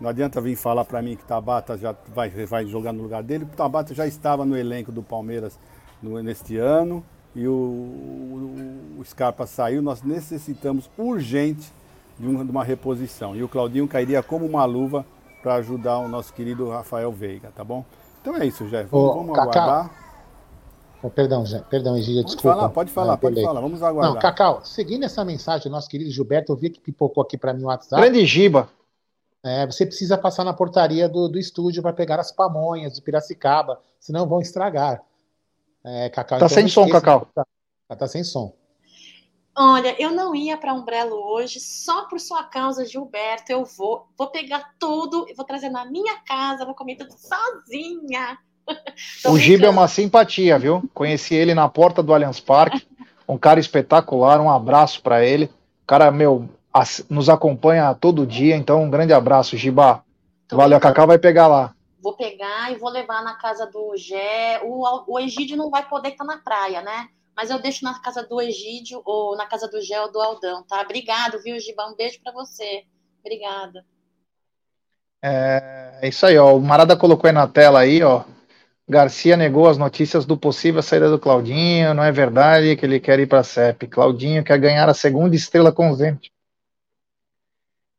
[0.00, 3.44] Não adianta vir falar para mim que Tabata já vai, vai jogar no lugar dele,
[3.44, 5.56] porque Tabata já estava no elenco do Palmeiras
[6.02, 7.04] no, neste ano
[7.34, 9.80] e o, o, o, Scarpa saiu.
[9.80, 11.72] Nós necessitamos urgente
[12.18, 13.36] de uma, de uma reposição.
[13.36, 15.06] E o Claudinho cairia como uma luva
[15.42, 17.84] para ajudar o nosso querido Rafael Veiga, tá bom?
[18.20, 18.88] Então é isso, Jeff.
[18.90, 19.62] Vamos, vamos Cacau.
[19.62, 20.07] aguardar.
[21.02, 21.60] Oh, perdão, Zé.
[21.60, 22.56] perdão, Egília, desculpa.
[22.56, 24.14] Falar, pode falar, ah, pode falar, vamos aguardar.
[24.14, 27.52] Não, Cacau, seguindo essa mensagem do nosso querido Gilberto, eu vi que pipocou aqui para
[27.54, 28.02] mim o WhatsApp.
[28.02, 28.68] Grande Giba.
[29.44, 33.80] É, você precisa passar na portaria do, do estúdio para pegar as pamonhas de Piracicaba,
[34.00, 35.00] senão vão estragar.
[35.84, 37.28] É, Cacau, tá então sem som, Cacau.
[37.32, 37.46] Tá,
[37.96, 38.52] tá sem som.
[39.56, 43.50] Olha, eu não ia para Umbrello hoje, só por sua causa, Gilberto.
[43.50, 48.38] Eu vou, vou pegar tudo e vou trazer na minha casa, vou comer tudo sozinha.
[49.26, 50.82] o Giba é uma simpatia, viu?
[50.94, 52.86] Conheci ele na porta do Allianz Parque,
[53.28, 55.46] um cara espetacular, um abraço para ele.
[55.82, 56.48] O cara, meu,
[57.08, 60.04] nos acompanha todo dia, então um grande abraço, Giba.
[60.50, 61.74] Valeu, a Cacá vai pegar lá.
[62.00, 64.60] Vou pegar e vou levar na casa do Gé.
[64.64, 67.08] O, o Egídio não vai poder estar na praia, né?
[67.36, 70.62] Mas eu deixo na casa do Egídio ou na casa do Gé ou do Aldão,
[70.62, 70.80] tá?
[70.80, 71.86] Obrigado, viu, Giba?
[71.86, 72.84] Um beijo para você.
[73.20, 73.84] Obrigada.
[75.22, 76.54] É, é isso aí, ó.
[76.54, 78.24] O Marada colocou aí na tela aí, ó.
[78.88, 81.92] Garcia negou as notícias do possível saída do Claudinho.
[81.92, 83.86] Não é verdade que ele quer ir para a CEP.
[83.86, 86.32] Claudinho quer ganhar a segunda estrela com o Zenit.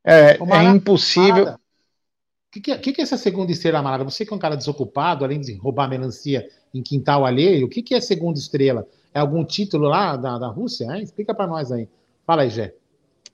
[0.04, 1.50] É, é impossível.
[1.50, 4.04] O que, que, que, é essa segunda estrela, Marada?
[4.04, 7.84] Você que é um cara desocupado, além de roubar melancia em quintal alheio, o que,
[7.84, 8.88] que é segunda estrela?
[9.14, 10.86] É algum título lá da, da Rússia?
[10.86, 11.04] Hein?
[11.04, 11.88] Explica para nós aí.
[12.26, 12.74] Fala aí, Gé.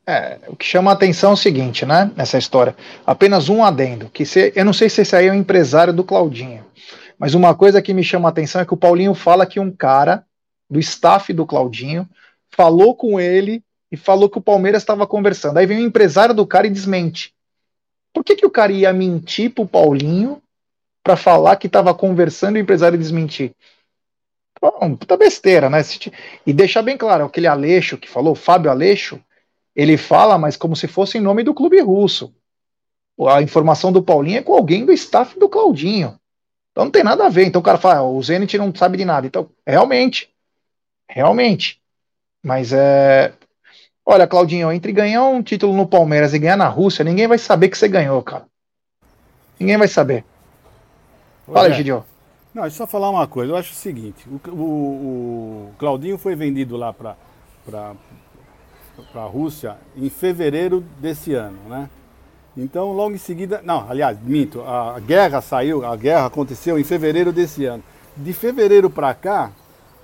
[0.06, 2.12] É, o que chama a atenção é o seguinte, né?
[2.16, 2.76] Nessa história.
[3.06, 4.10] Apenas um adendo.
[4.10, 6.66] Que se, eu não sei se esse aí é o empresário do Claudinho.
[7.18, 9.72] Mas uma coisa que me chama a atenção é que o Paulinho fala que um
[9.72, 10.26] cara
[10.70, 12.10] do staff do Claudinho
[12.50, 15.58] falou com ele e falou que o Palmeiras estava conversando.
[15.58, 17.34] Aí vem o empresário do cara e desmente.
[18.14, 20.42] Por que, que o cara ia mentir pro Paulinho
[21.04, 23.54] para falar que estava conversando e o empresário desmentir?
[24.62, 25.82] Bom, puta besteira, né?
[26.46, 29.20] E deixar bem claro, aquele Aleixo que falou, Fábio Aleixo,
[29.76, 32.34] ele fala, mas como se fosse em nome do clube russo.
[33.28, 36.20] A informação do Paulinho é com alguém do staff do Claudinho.
[36.76, 37.46] Então não tem nada a ver.
[37.46, 39.26] Então o cara fala, ah, o Zenit não sabe de nada.
[39.26, 40.30] Então, realmente,
[41.10, 41.82] realmente.
[42.44, 43.34] Mas é,
[44.06, 47.70] Olha, Claudinho, entre ganhar um título no Palmeiras e ganhar na Rússia, ninguém vai saber
[47.70, 48.46] que você ganhou, cara.
[49.60, 50.24] Ninguém vai saber.
[51.48, 52.06] Fala, Gidio.
[52.54, 53.52] Não, deixa eu só falar uma coisa.
[53.52, 57.16] Eu acho o seguinte: o, o, o Claudinho foi vendido lá para
[59.16, 61.90] a Rússia em fevereiro desse ano, né?
[62.58, 63.62] Então, logo em seguida.
[63.64, 64.62] Não, aliás, minto.
[64.62, 67.84] A guerra saiu, a guerra aconteceu em fevereiro desse ano.
[68.16, 69.52] De fevereiro para cá,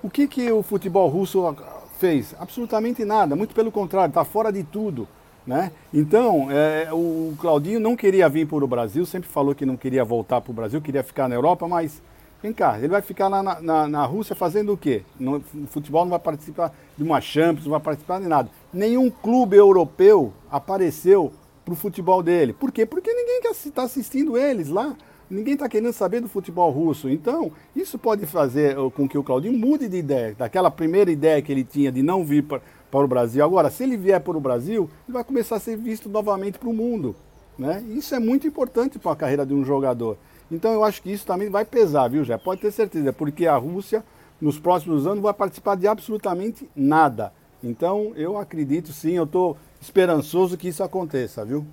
[0.04, 1.56] o que, que o futebol russo
[1.98, 2.36] fez?
[2.40, 5.08] Absolutamente nada, muito pelo contrário, está fora de tudo.
[5.46, 5.72] Né?
[5.94, 10.04] Então, é, o Claudinho não queria vir para o Brasil, sempre falou que não queria
[10.04, 12.02] voltar para o Brasil, queria ficar na Europa, mas
[12.44, 15.04] vem cá, ele vai ficar lá na, na, na Rússia fazendo o quê?
[15.20, 18.50] No, no, futebol não vai participar de uma Champions, não vai participar de nada.
[18.72, 21.32] Nenhum clube europeu apareceu
[21.64, 22.54] para o futebol dele.
[22.54, 22.86] Por quê?
[22.86, 24.96] Porque ninguém está assistindo eles lá.
[25.30, 27.10] Ninguém está querendo saber do futebol russo.
[27.10, 30.36] Então, isso pode fazer uh, com que o Claudinho mude de ideia.
[30.38, 33.42] Daquela primeira ideia que ele tinha de não vir para, o Brasil.
[33.44, 36.68] Agora, se ele vier para o Brasil, ele vai começar a ser visto novamente para
[36.68, 37.16] o mundo.
[37.58, 37.82] Né?
[37.96, 40.18] Isso é muito importante para a carreira de um jogador.
[40.52, 42.38] Então, eu acho que isso também vai pesar, viu, Jé?
[42.38, 44.04] Pode ter certeza, porque a Rússia,
[44.42, 47.32] nos próximos anos, vai participar de absolutamente nada.
[47.64, 51.66] Então, eu acredito sim, eu estou esperançoso que isso aconteça, viu?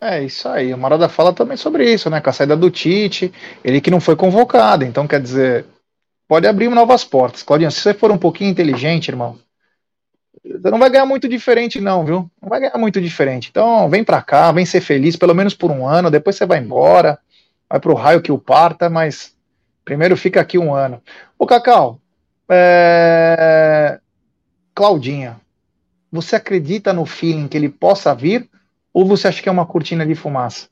[0.00, 0.74] É isso aí.
[0.74, 2.20] O Marada fala também sobre isso, né?
[2.20, 3.32] Com a saída do Tite,
[3.64, 4.84] ele que não foi convocado.
[4.84, 5.64] Então, quer dizer,
[6.28, 7.42] pode abrir novas portas.
[7.42, 9.38] Claudinho, se você for um pouquinho inteligente, irmão,
[10.44, 12.30] você não vai ganhar muito diferente, não, viu?
[12.40, 13.48] Não vai ganhar muito diferente.
[13.50, 16.10] Então, vem pra cá, vem ser feliz, pelo menos por um ano.
[16.10, 17.18] Depois você vai embora,
[17.68, 19.34] vai pro raio que o parta, mas
[19.84, 21.02] primeiro fica aqui um ano.
[21.38, 21.98] Ô, Cacau,
[22.50, 23.98] é...
[24.74, 25.40] Claudinha,
[26.16, 28.48] você acredita no feeling que ele possa vir?
[28.92, 30.68] Ou você acha que é uma cortina de fumaça?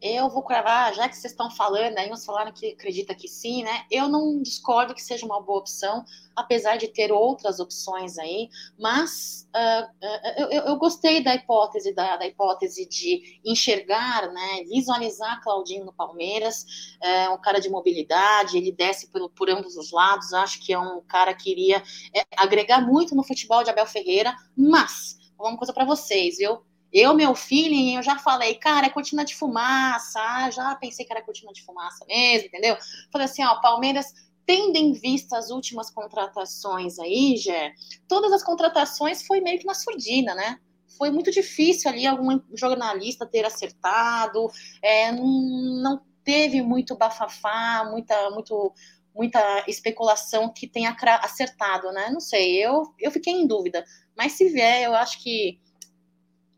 [0.00, 3.64] Eu vou cravar, já que vocês estão falando, aí uns falaram que acredita que sim,
[3.64, 3.84] né?
[3.90, 6.04] Eu não discordo que seja uma boa opção,
[6.36, 12.16] apesar de ter outras opções aí, mas uh, uh, eu, eu, gostei da hipótese, da,
[12.16, 14.64] da, hipótese de enxergar, né?
[14.68, 16.64] Visualizar Claudinho no Palmeiras,
[17.02, 20.78] é um cara de mobilidade, ele desce por, por ambos os lados, acho que é
[20.78, 21.82] um cara que iria
[22.14, 26.62] é, agregar muito no futebol de Abel Ferreira, mas, uma coisa para vocês, viu?
[26.92, 31.12] Eu, meu feeling, eu já falei, cara, é cortina de fumaça, ah, já pensei que
[31.12, 32.76] era cortina de fumaça mesmo, entendeu?
[33.12, 34.12] Falei assim, ó, Palmeiras,
[34.46, 37.74] tendo em vista as últimas contratações aí, Gé,
[38.08, 40.58] todas as contratações foi meio que na surdina, né?
[40.96, 44.50] Foi muito difícil ali algum jornalista ter acertado,
[44.82, 48.72] é, não teve muito bafafá, muita, muito,
[49.14, 52.08] muita especulação que tenha acertado, né?
[52.10, 53.84] Não sei, eu, eu fiquei em dúvida.
[54.16, 55.60] Mas se vier, eu acho que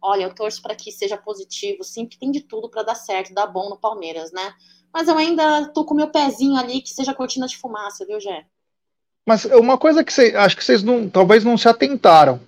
[0.03, 3.35] olha, eu torço para que seja positivo, sim, que tem de tudo para dar certo,
[3.35, 4.55] dar bom no Palmeiras, né?
[4.93, 8.45] Mas eu ainda tô com meu pezinho ali que seja cortina de fumaça, viu, Jé?
[9.27, 12.41] Mas uma coisa que cê, acho que vocês não, talvez não se atentaram.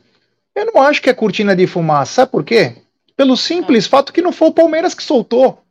[0.55, 2.76] Eu não acho que é cortina de fumaça, sabe por quê?
[3.16, 3.88] Pelo simples é.
[3.88, 5.62] fato que não foi o Palmeiras que soltou.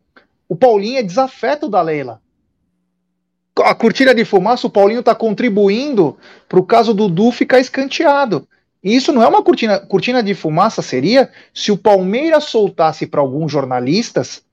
[0.47, 2.21] O Paulinho é desafeto da Leila.
[3.59, 6.17] A cortina de fumaça, o Paulinho está contribuindo
[6.47, 8.47] para o caso do Du ficar escanteado.
[8.83, 13.21] E isso não é uma cortina, cortina de fumaça, seria se o Palmeiras soltasse para
[13.21, 14.43] alguns jornalistas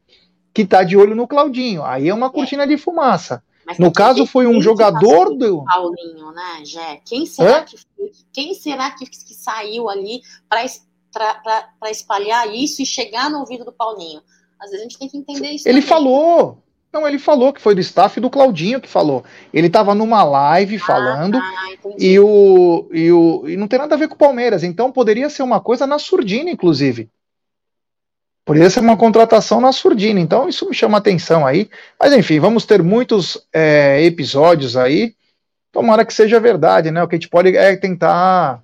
[0.52, 1.82] que tá de olho no Claudinho.
[1.82, 2.30] Aí é uma é.
[2.30, 2.66] cortina é.
[2.66, 3.42] de fumaça.
[3.66, 5.62] Mas no caso, foi um jogador do.
[5.64, 7.00] Paulinho, né, Jé?
[7.04, 7.76] Quem será, que,
[8.32, 14.22] quem será que, que saiu ali para espalhar isso e chegar no ouvido do Paulinho?
[14.58, 15.68] Às vezes a gente tem que entender isso.
[15.68, 15.88] Ele também.
[15.88, 16.62] falou,
[16.92, 19.24] não, ele falou que foi do staff do Claudinho que falou.
[19.52, 23.94] Ele estava numa live ah, falando ah, e, o, e o e não tem nada
[23.94, 24.64] a ver com o Palmeiras.
[24.64, 27.10] Então poderia ser uma coisa na surdina, inclusive.
[28.44, 30.18] Poderia ser uma contratação na surdina.
[30.18, 31.68] Então isso me chama atenção aí.
[32.00, 35.14] Mas enfim, vamos ter muitos é, episódios aí.
[35.70, 37.02] Tomara que seja verdade, né?
[37.02, 38.62] O que a gente pode é tentar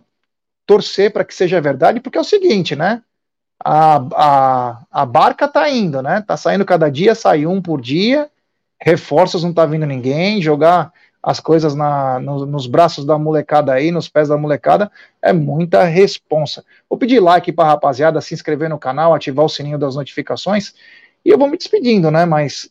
[0.67, 3.03] torcer para que seja verdade, porque é o seguinte, né?
[3.65, 6.21] A, a, a barca tá indo, né?
[6.21, 8.31] Tá saindo cada dia, sai um por dia,
[8.79, 10.93] reforços não tá vindo ninguém, jogar
[11.23, 14.93] as coisas na, no, nos braços da molecada aí, nos pés da molecada,
[15.23, 16.63] é muita responsa.
[16.89, 20.75] Vou pedir like pra rapaziada, se inscrever no canal, ativar o sininho das notificações,
[21.25, 22.27] e eu vou me despedindo, né?
[22.27, 22.71] Mas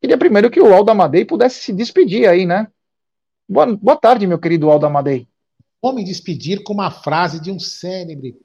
[0.00, 2.68] queria primeiro que o Aldo Amadei pudesse se despedir aí, né?
[3.48, 5.26] Boa, boa tarde, meu querido Aldo Amadei.
[5.82, 8.36] Vou me despedir com uma frase de um célebre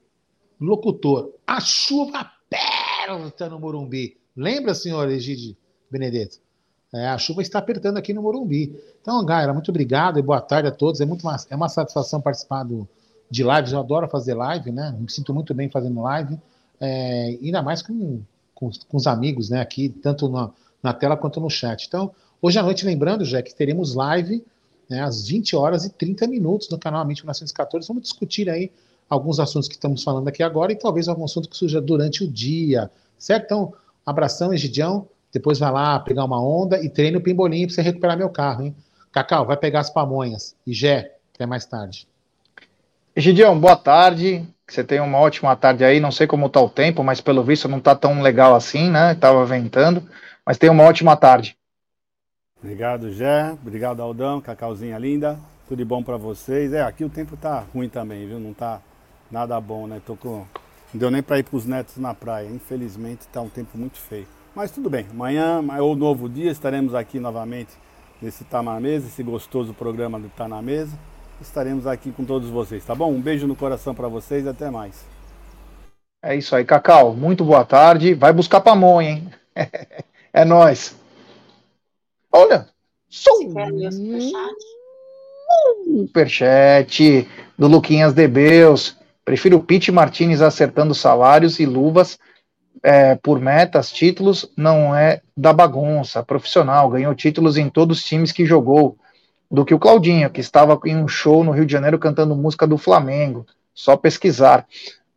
[0.64, 1.32] locutor.
[1.46, 4.16] A chuva aperta no Morumbi.
[4.36, 5.56] Lembra, senhor Egide
[5.90, 6.38] Benedetto?
[6.92, 8.80] É, a chuva está apertando aqui no Morumbi.
[9.00, 11.00] Então, galera, muito obrigado e boa tarde a todos.
[11.00, 12.88] É, muito uma, é uma satisfação participar do,
[13.28, 13.72] de lives.
[13.72, 14.96] Eu adoro fazer live, né?
[14.98, 16.40] Me sinto muito bem fazendo live.
[16.80, 18.20] É, ainda mais com,
[18.54, 19.60] com, com, os amigos, né?
[19.60, 20.50] Aqui, tanto na,
[20.82, 21.86] na tela quanto no chat.
[21.86, 24.44] Então, hoje à noite, lembrando, já que teremos live
[24.88, 27.88] né, às 20 horas e 30 minutos no canal Amigo 1914.
[27.88, 28.70] Vamos discutir aí
[29.08, 32.28] alguns assuntos que estamos falando aqui agora e talvez algum assunto que surja durante o
[32.28, 33.44] dia, certo?
[33.44, 33.72] Então,
[34.04, 35.08] abração, Egidião.
[35.32, 38.62] Depois vai lá pegar uma onda e treina o pimbolinho para você recuperar meu carro,
[38.62, 38.76] hein?
[39.10, 40.54] Cacau, vai pegar as pamonhas.
[40.66, 42.06] E Gé, até mais tarde.
[43.16, 44.46] Egidião, boa tarde.
[44.66, 46.00] Que você tenha uma ótima tarde aí.
[46.00, 49.14] Não sei como está o tempo, mas pelo visto não está tão legal assim, né?
[49.14, 50.02] Tava ventando.
[50.44, 51.56] Mas tenha uma ótima tarde.
[52.60, 53.52] Obrigado, Gé.
[53.52, 54.40] Obrigado, Aldão.
[54.40, 55.38] Cacauzinha linda.
[55.68, 56.72] Tudo de bom para vocês.
[56.72, 58.40] É, aqui o tempo tá ruim também, viu?
[58.40, 58.80] Não tá
[59.30, 60.00] nada bom, né?
[60.04, 60.46] Tô com...
[60.92, 62.48] Não deu nem para ir para os netos na praia.
[62.48, 64.26] Infelizmente está um tempo muito feio.
[64.54, 65.06] Mas tudo bem.
[65.10, 66.50] Amanhã é o novo dia.
[66.50, 67.70] Estaremos aqui novamente
[68.22, 70.98] nesse Tá na Mesa, esse gostoso programa do Tá na Mesa.
[71.40, 73.10] Estaremos aqui com todos vocês, tá bom?
[73.10, 75.04] Um beijo no coração para vocês e até mais.
[76.22, 77.12] É isso aí, Cacau.
[77.14, 78.14] Muito boa tarde.
[78.14, 79.30] Vai buscar pamonha, hein?
[80.32, 80.96] é nós.
[82.32, 82.66] Olha,
[83.10, 83.52] sou
[85.84, 88.96] superchat do Luquinhas Debeus.
[89.24, 92.18] Prefiro Pete Martinez acertando salários e luvas
[92.82, 98.32] é, por metas, títulos, não é da bagunça, profissional, ganhou títulos em todos os times
[98.32, 98.98] que jogou,
[99.50, 102.66] do que o Claudinho, que estava em um show no Rio de Janeiro cantando música
[102.66, 104.66] do Flamengo, só pesquisar.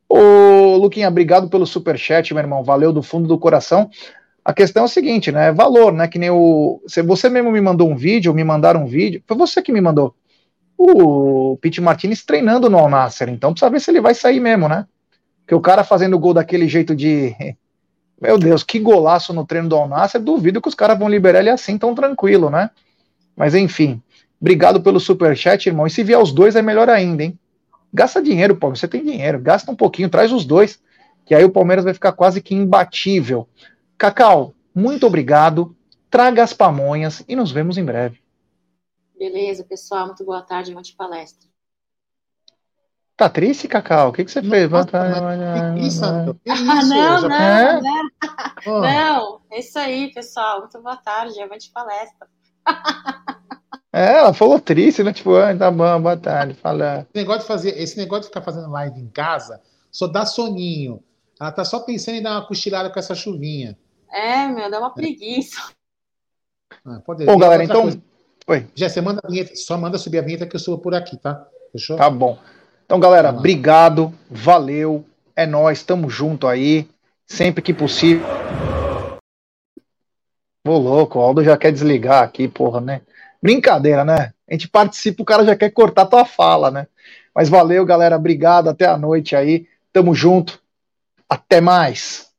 [0.08, 3.90] Ô, Luquinha, obrigado pelo super chat, meu irmão, valeu do fundo do coração.
[4.46, 6.82] A questão é o seguinte, né, valor, né, que nem o...
[7.06, 10.16] Você mesmo me mandou um vídeo, me mandaram um vídeo, foi você que me mandou,
[10.78, 12.90] o Pete Martinez treinando no Al
[13.30, 14.86] então precisa ver se ele vai sair mesmo, né?
[15.40, 17.36] Porque o cara fazendo gol daquele jeito de.
[18.22, 19.90] Meu Deus, que golaço no treino do Al
[20.22, 22.70] duvido que os caras vão liberar ele assim tão tranquilo, né?
[23.36, 24.02] Mas enfim,
[24.42, 25.86] obrigado pelo super chat, irmão.
[25.86, 27.38] E se vier os dois é melhor ainda, hein?
[27.94, 30.80] Gasta dinheiro, Paulo, você tem dinheiro, gasta um pouquinho, traz os dois,
[31.26, 33.48] que aí o Palmeiras vai ficar quase que imbatível.
[33.98, 35.76] Cacau, Muito obrigado.
[36.10, 38.27] Traga as pamonhas e nos vemos em breve.
[39.18, 40.08] Beleza, pessoal.
[40.08, 40.74] Muito boa tarde.
[40.74, 41.48] Monte palestra.
[43.16, 44.10] Tá triste, Cacau?
[44.10, 44.70] O que, que você fez?
[44.70, 44.88] Nossa,
[45.76, 46.24] que isso, Ah,
[46.84, 47.82] não, não, É?
[47.82, 49.42] não, não.
[49.50, 50.60] É isso aí, pessoal.
[50.60, 51.42] Muito boa tarde.
[51.42, 52.28] Avante palestra.
[53.92, 55.12] É, ela falou triste, né?
[55.12, 56.54] Tipo, ah, tá bom, boa tarde.
[56.54, 57.08] Fala.
[57.10, 59.60] Esse negócio de fazer, esse negócio de ficar fazendo live em casa
[59.92, 61.04] só dá soninho.
[61.40, 63.76] Ela tá só pensando em dar uma cochilada com essa chuvinha.
[64.12, 65.72] É, meu, dá uma preguiça.
[66.86, 67.84] Ah, pode Bom, galera, então.
[67.84, 68.02] coisa,
[68.50, 68.66] Oi.
[68.74, 71.18] Já, você manda a vinheta, só manda subir a vinheta que eu subo por aqui,
[71.18, 71.46] tá?
[71.74, 71.98] Fechou?
[71.98, 72.40] Tá bom.
[72.86, 75.04] Então, galera, obrigado, valeu,
[75.36, 76.90] é nós, tamo junto aí,
[77.26, 78.26] sempre que possível.
[80.66, 83.02] Ô, louco, o Aldo já quer desligar aqui, porra, né?
[83.44, 84.32] Brincadeira, né?
[84.50, 86.88] A gente participa, o cara já quer cortar tua fala, né?
[87.36, 90.58] Mas valeu, galera, obrigado, até a noite aí, tamo junto,
[91.28, 92.32] até mais.